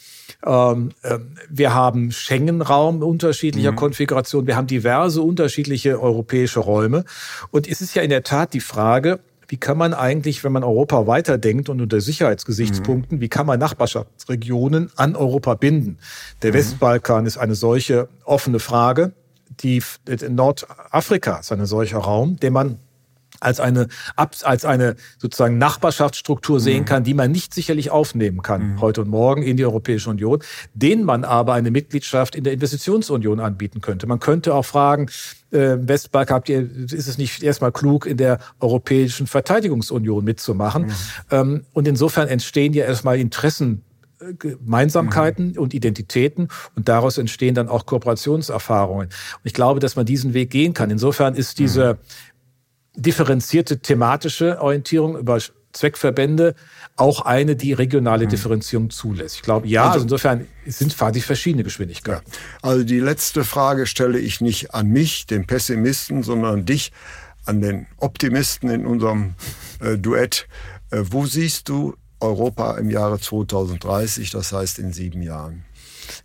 Ähm, 0.45 0.91
äh, 1.03 1.19
wir 1.49 1.75
haben 1.75 2.11
Schengen-Raum 2.11 3.03
unterschiedlicher 3.03 3.73
mhm. 3.73 3.77
Konfiguration. 3.77 4.47
Wir 4.47 4.57
haben 4.57 4.67
diverse 4.67 5.23
unterschiedliche 5.23 6.01
europäische 6.01 6.61
Räume. 6.61 7.05
Und 7.51 7.69
es 7.69 7.81
ist 7.81 7.95
ja 7.95 8.03
in 8.03 8.11
der 8.11 8.23
Tat 8.23 8.55
die 8.55 8.61
Frage, 8.61 9.21
wie 9.49 9.57
kann 9.57 9.77
man 9.77 9.93
eigentlich, 9.93 10.43
wenn 10.43 10.53
man 10.53 10.65
Europa 10.65 11.07
weiterdenkt 11.07 11.69
und 11.69 11.81
unter 11.81 12.01
Sicherheitsgesichtspunkten, 12.01 13.19
mhm. 13.19 13.21
wie 13.21 13.29
kann 13.29 13.47
man 13.47 13.59
Nachbarschaftsregionen 13.61 14.91
an 14.97 15.17
Europa 15.17 15.55
binden? 15.55 15.99
Der 16.43 16.51
mhm. 16.51 16.55
Westbalkan 16.55 17.27
ist 17.27 17.37
eine 17.37 17.55
solche 17.55 18.09
offene 18.25 18.59
Frage. 18.59 19.13
Die 19.61 19.83
Nordafrika 20.29 21.39
ist 21.39 21.53
ein 21.53 21.65
solcher 21.67 21.99
Raum, 21.99 22.37
den 22.37 22.53
man 22.53 22.79
als 23.45 23.61
eine, 23.61 23.89
als 24.17 24.65
eine 24.65 24.97
sozusagen 25.19 25.59
Nachbarschaftsstruktur 25.59 26.61
sehen 26.61 26.81
mhm. 26.81 26.85
kann, 26.87 27.05
die 27.05 27.15
man 27.15 27.31
nicht 27.31 27.55
sicherlich 27.55 27.91
aufnehmen 27.91 28.43
kann, 28.43 28.73
mhm. 28.73 28.81
heute 28.81 29.03
und 29.03 29.09
morgen 29.09 29.43
in 29.43 29.57
die 29.57 29.65
Europäische 29.65 30.11
Union, 30.11 30.41
denen 30.75 31.05
man 31.05 31.25
aber 31.25 31.55
eine 31.55 31.71
Mitgliedschaft 31.71 32.35
in 32.35 32.45
der 32.45 32.53
Investitionsunion 32.53 33.41
anbieten 33.41 33.81
könnte. 33.81 34.07
Man 34.07 34.21
könnte 34.21 34.55
auch 34.55 34.65
fragen, 34.65 35.09
äh, 35.55 35.77
Westbalk, 35.81 36.31
habt 36.31 36.49
ihr, 36.49 36.61
ist 36.61 37.09
es 37.09 37.19
nicht 37.19 37.43
erstmal 37.43 37.73
klug, 37.73 38.07
in 38.07 38.17
der 38.17 38.39
Europäischen 38.61 39.27
Verteidigungsunion 39.27 40.25
mitzumachen? 40.25 40.87
Mhm. 40.87 40.93
Ähm, 41.31 41.65
und 41.73 41.89
insofern 41.89 42.29
entstehen 42.29 42.73
ja 42.73 42.85
erstmal 42.85 43.19
Interessen 43.19 43.83
äh, 44.21 44.35
Gemeinsamkeiten 44.35 45.53
mhm. 45.53 45.59
und 45.59 45.75
Identitäten 45.75 46.49
und 46.75 46.89
daraus 46.89 47.19
entstehen 47.19 47.55
dann 47.55 47.69
auch 47.69 47.87
Kooperationserfahrungen. 47.87 49.07
Und 49.07 49.41
ich 49.45 49.55
glaube, 49.55 49.81
dass 49.81 49.97
man 49.97 50.07
diesen 50.07 50.35
Weg 50.35 50.51
gehen 50.51 50.75
kann. 50.75 50.91
Insofern 50.91 51.35
ist 51.35 51.59
diese 51.59 51.95
mhm. 51.95 51.99
Differenzierte 52.97 53.81
thematische 53.81 54.61
Orientierung 54.61 55.19
über 55.19 55.39
Zweckverbände 55.73 56.55
auch 56.97 57.23
eine, 57.23 57.57
die 57.57 57.73
regionale 57.73 58.27
mhm. 58.27 58.31
Differenzierung 58.31 58.91
zulässt. 58.91 59.37
Ich 59.37 59.43
glaube, 59.43 59.67
ja, 59.67 59.83
also, 59.83 59.93
also 59.93 60.05
insofern 60.05 60.47
sind 60.67 60.97
quasi 60.97 61.21
verschiedene 61.21 61.65
Geschwindigkeiten. 61.65 62.25
Ja. 62.31 62.39
Also 62.63 62.85
die 62.85 63.01
letzte 63.01 63.45
Frage 63.45 63.87
stelle 63.87 64.19
ich 64.19 64.41
nicht 64.41 64.73
an 64.73 64.89
mich, 64.89 65.27
den 65.27 65.47
Pessimisten, 65.47 66.23
sondern 66.23 66.61
an 66.61 66.67
dich, 66.67 66.93
an 67.45 67.61
den 67.61 67.87
Optimisten 67.99 68.71
in 68.71 68.87
unserem 68.87 69.35
äh, 69.81 69.99
Duett. 69.99 70.47
Äh, 70.91 71.03
wo 71.11 71.27
siehst 71.27 71.69
du 71.69 71.97
Europa 72.21 72.79
im 72.79 72.91
Jahre 72.91 73.19
2030, 73.19 74.31
das 74.31 74.53
heißt 74.53 74.79
in 74.79 74.93
sieben 74.93 75.21
Jahren? 75.21 75.65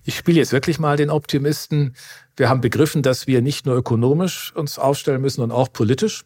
Ich 0.03 0.17
spiele 0.17 0.37
jetzt 0.37 0.51
wirklich 0.51 0.79
mal 0.79 0.97
den 0.97 1.09
Optimisten. 1.09 1.95
Wir 2.35 2.49
haben 2.49 2.61
begriffen, 2.61 3.01
dass 3.01 3.27
wir 3.27 3.41
nicht 3.41 3.65
nur 3.65 3.75
ökonomisch 3.75 4.53
uns 4.55 4.77
aufstellen 4.77 5.21
müssen, 5.21 5.37
sondern 5.37 5.57
auch 5.57 5.71
politisch. 5.71 6.25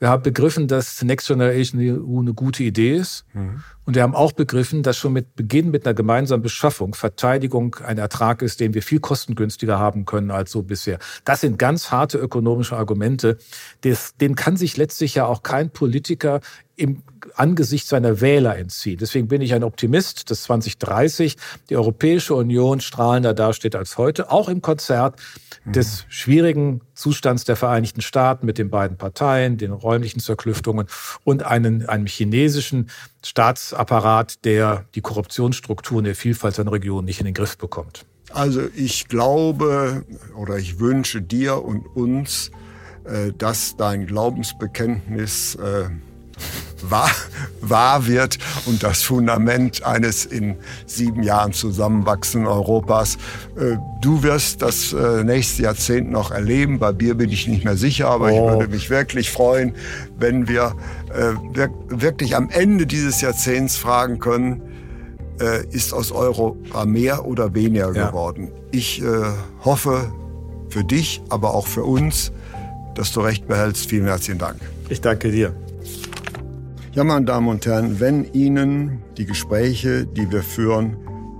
Wir 0.00 0.10
haben 0.10 0.22
begriffen, 0.22 0.68
dass 0.68 1.02
Next 1.02 1.26
Generation 1.26 1.80
EU 1.80 2.20
eine 2.20 2.32
gute 2.32 2.62
Idee 2.62 2.94
ist. 2.96 3.24
Mhm. 3.34 3.62
Und 3.84 3.94
wir 3.94 4.02
haben 4.02 4.14
auch 4.14 4.32
begriffen, 4.32 4.82
dass 4.82 4.96
schon 4.96 5.12
mit 5.12 5.34
Beginn 5.34 5.70
mit 5.70 5.86
einer 5.86 5.94
gemeinsamen 5.94 6.42
Beschaffung 6.42 6.94
Verteidigung 6.94 7.76
ein 7.84 7.98
Ertrag 7.98 8.42
ist, 8.42 8.60
den 8.60 8.74
wir 8.74 8.82
viel 8.82 9.00
kostengünstiger 9.00 9.78
haben 9.78 10.04
können 10.04 10.30
als 10.30 10.52
so 10.52 10.62
bisher. 10.62 10.98
Das 11.24 11.40
sind 11.40 11.58
ganz 11.58 11.90
harte 11.90 12.18
ökonomische 12.18 12.76
Argumente. 12.76 13.38
Das, 13.80 14.14
den 14.16 14.36
kann 14.36 14.56
sich 14.56 14.76
letztlich 14.76 15.14
ja 15.14 15.26
auch 15.26 15.42
kein 15.42 15.70
Politiker 15.70 16.40
im 16.78 17.02
Angesicht 17.34 17.86
seiner 17.86 18.20
Wähler 18.20 18.56
entziehen. 18.56 18.98
Deswegen 19.00 19.28
bin 19.28 19.42
ich 19.42 19.54
ein 19.54 19.64
Optimist, 19.64 20.30
dass 20.30 20.44
2030 20.44 21.36
die 21.68 21.76
Europäische 21.76 22.34
Union 22.34 22.80
strahlender 22.80 23.34
dasteht 23.34 23.74
als 23.74 23.98
heute, 23.98 24.30
auch 24.30 24.48
im 24.48 24.62
Konzert 24.62 25.20
des 25.64 26.06
schwierigen 26.08 26.80
Zustands 26.94 27.44
der 27.44 27.56
Vereinigten 27.56 28.00
Staaten 28.00 28.46
mit 28.46 28.58
den 28.58 28.70
beiden 28.70 28.96
Parteien, 28.96 29.58
den 29.58 29.72
räumlichen 29.72 30.20
Zerklüftungen 30.20 30.86
und 31.24 31.42
einen, 31.42 31.86
einem 31.86 32.06
chinesischen 32.06 32.88
Staatsapparat, 33.24 34.44
der 34.44 34.86
die 34.94 35.00
Korruptionsstrukturen 35.00 36.04
der 36.04 36.14
Vielfalt 36.14 36.54
seiner 36.54 36.72
Region 36.72 37.04
nicht 37.04 37.20
in 37.20 37.26
den 37.26 37.34
Griff 37.34 37.58
bekommt. 37.58 38.06
Also 38.30 38.62
ich 38.74 39.08
glaube 39.08 40.04
oder 40.36 40.56
ich 40.56 40.78
wünsche 40.78 41.20
dir 41.22 41.62
und 41.62 41.86
uns, 41.86 42.50
äh, 43.04 43.32
dass 43.36 43.76
dein 43.76 44.06
Glaubensbekenntnis 44.06 45.56
äh, 45.56 45.88
wahr, 46.82 47.10
wahr 47.60 48.06
wird 48.06 48.38
und 48.66 48.82
das 48.82 49.02
Fundament 49.02 49.84
eines 49.84 50.24
in 50.24 50.56
sieben 50.86 51.22
Jahren 51.22 51.52
zusammenwachsenden 51.52 52.48
Europas. 52.48 53.16
Äh, 53.56 53.76
du 54.00 54.22
wirst 54.22 54.62
das 54.62 54.92
äh, 54.92 55.24
nächste 55.24 55.62
Jahrzehnt 55.62 56.10
noch 56.10 56.30
erleben. 56.30 56.78
Bei 56.78 56.92
Bier 56.92 57.14
bin 57.14 57.30
ich 57.30 57.46
nicht 57.46 57.64
mehr 57.64 57.76
sicher, 57.76 58.08
aber 58.08 58.26
oh. 58.26 58.28
ich 58.28 58.52
würde 58.52 58.68
mich 58.68 58.90
wirklich 58.90 59.30
freuen, 59.30 59.74
wenn 60.18 60.48
wir 60.48 60.74
äh, 61.14 61.34
wirklich 61.88 62.36
am 62.36 62.50
Ende 62.50 62.86
dieses 62.86 63.20
Jahrzehnts 63.20 63.76
fragen 63.76 64.18
können, 64.18 64.62
ist 65.70 65.92
aus 65.92 66.10
Europa 66.10 66.84
mehr 66.84 67.24
oder 67.24 67.54
weniger 67.54 67.94
ja. 67.94 68.08
geworden. 68.08 68.50
Ich 68.72 69.00
hoffe 69.64 70.12
für 70.68 70.82
dich, 70.82 71.22
aber 71.28 71.54
auch 71.54 71.68
für 71.68 71.84
uns, 71.84 72.32
dass 72.96 73.12
du 73.12 73.20
recht 73.20 73.46
behältst. 73.46 73.88
Vielen 73.88 74.06
herzlichen 74.06 74.38
Dank. 74.40 74.56
Ich 74.88 75.00
danke 75.00 75.30
dir. 75.30 75.54
Ja, 76.98 77.04
meine 77.04 77.26
Damen 77.26 77.46
und 77.46 77.64
Herren, 77.64 78.00
wenn 78.00 78.24
Ihnen 78.32 79.04
die 79.16 79.24
Gespräche, 79.24 80.04
die 80.04 80.32
wir 80.32 80.42
führen 80.42 80.96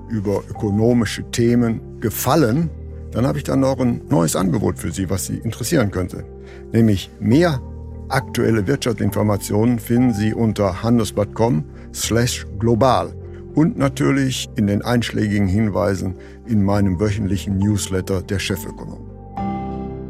über 0.09 0.45
ökonomische 0.49 1.29
Themen 1.33 1.99
gefallen, 1.99 2.71
dann 3.11 3.27
habe 3.27 3.39
ich 3.39 3.45
dann 3.45 3.59
noch 3.59 3.81
ein 3.81 4.03
neues 4.09 4.37
Angebot 4.37 4.79
für 4.79 4.93
Sie, 4.93 5.11
was 5.11 5.27
Sie 5.27 5.39
interessieren 5.39 5.91
könnte. 5.91 6.25
Nämlich 6.73 7.11
mehr 7.19 7.61
aktuelle 8.09 8.69
Wirtschaftsinformationen 8.69 9.81
finden 9.81 10.15
Sie 10.15 10.33
unter 10.33 10.85
handelsblatt.com 10.85 11.65
slash 11.93 12.47
global 12.61 13.13
und 13.57 13.77
natürlich 13.77 14.49
in 14.55 14.69
den 14.69 14.83
einschlägigen 14.83 15.49
Hinweisen 15.49 16.15
in 16.47 16.63
meinem 16.63 17.01
wöchentlichen 17.01 17.59
Newsletter 17.59 18.23
der 18.23 18.39
Chefökonom. 18.39 19.11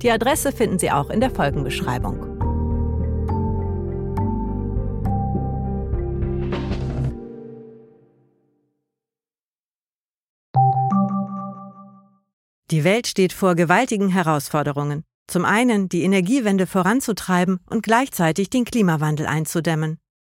Die 0.02 0.10
Adresse 0.12 0.52
finden 0.52 0.80
Sie 0.80 0.92
auch 0.92 1.10
in 1.10 1.22
der 1.22 1.30
Folgenbeschreibung. 1.30 2.34
Die 12.72 12.84
Welt 12.84 13.08
steht 13.08 13.32
vor 13.34 13.56
gewaltigen 13.56 14.10
Herausforderungen. 14.10 15.04
Zum 15.28 15.46
einen 15.46 15.90
die 15.90 16.02
Energiewende 16.04 16.66
voranzutreiben 16.66 17.60
und 17.70 17.84
gleichzeitig 17.84 18.50
den 18.50 18.66
Klimawandel 18.66 19.28
einzudämmen. 19.28 20.00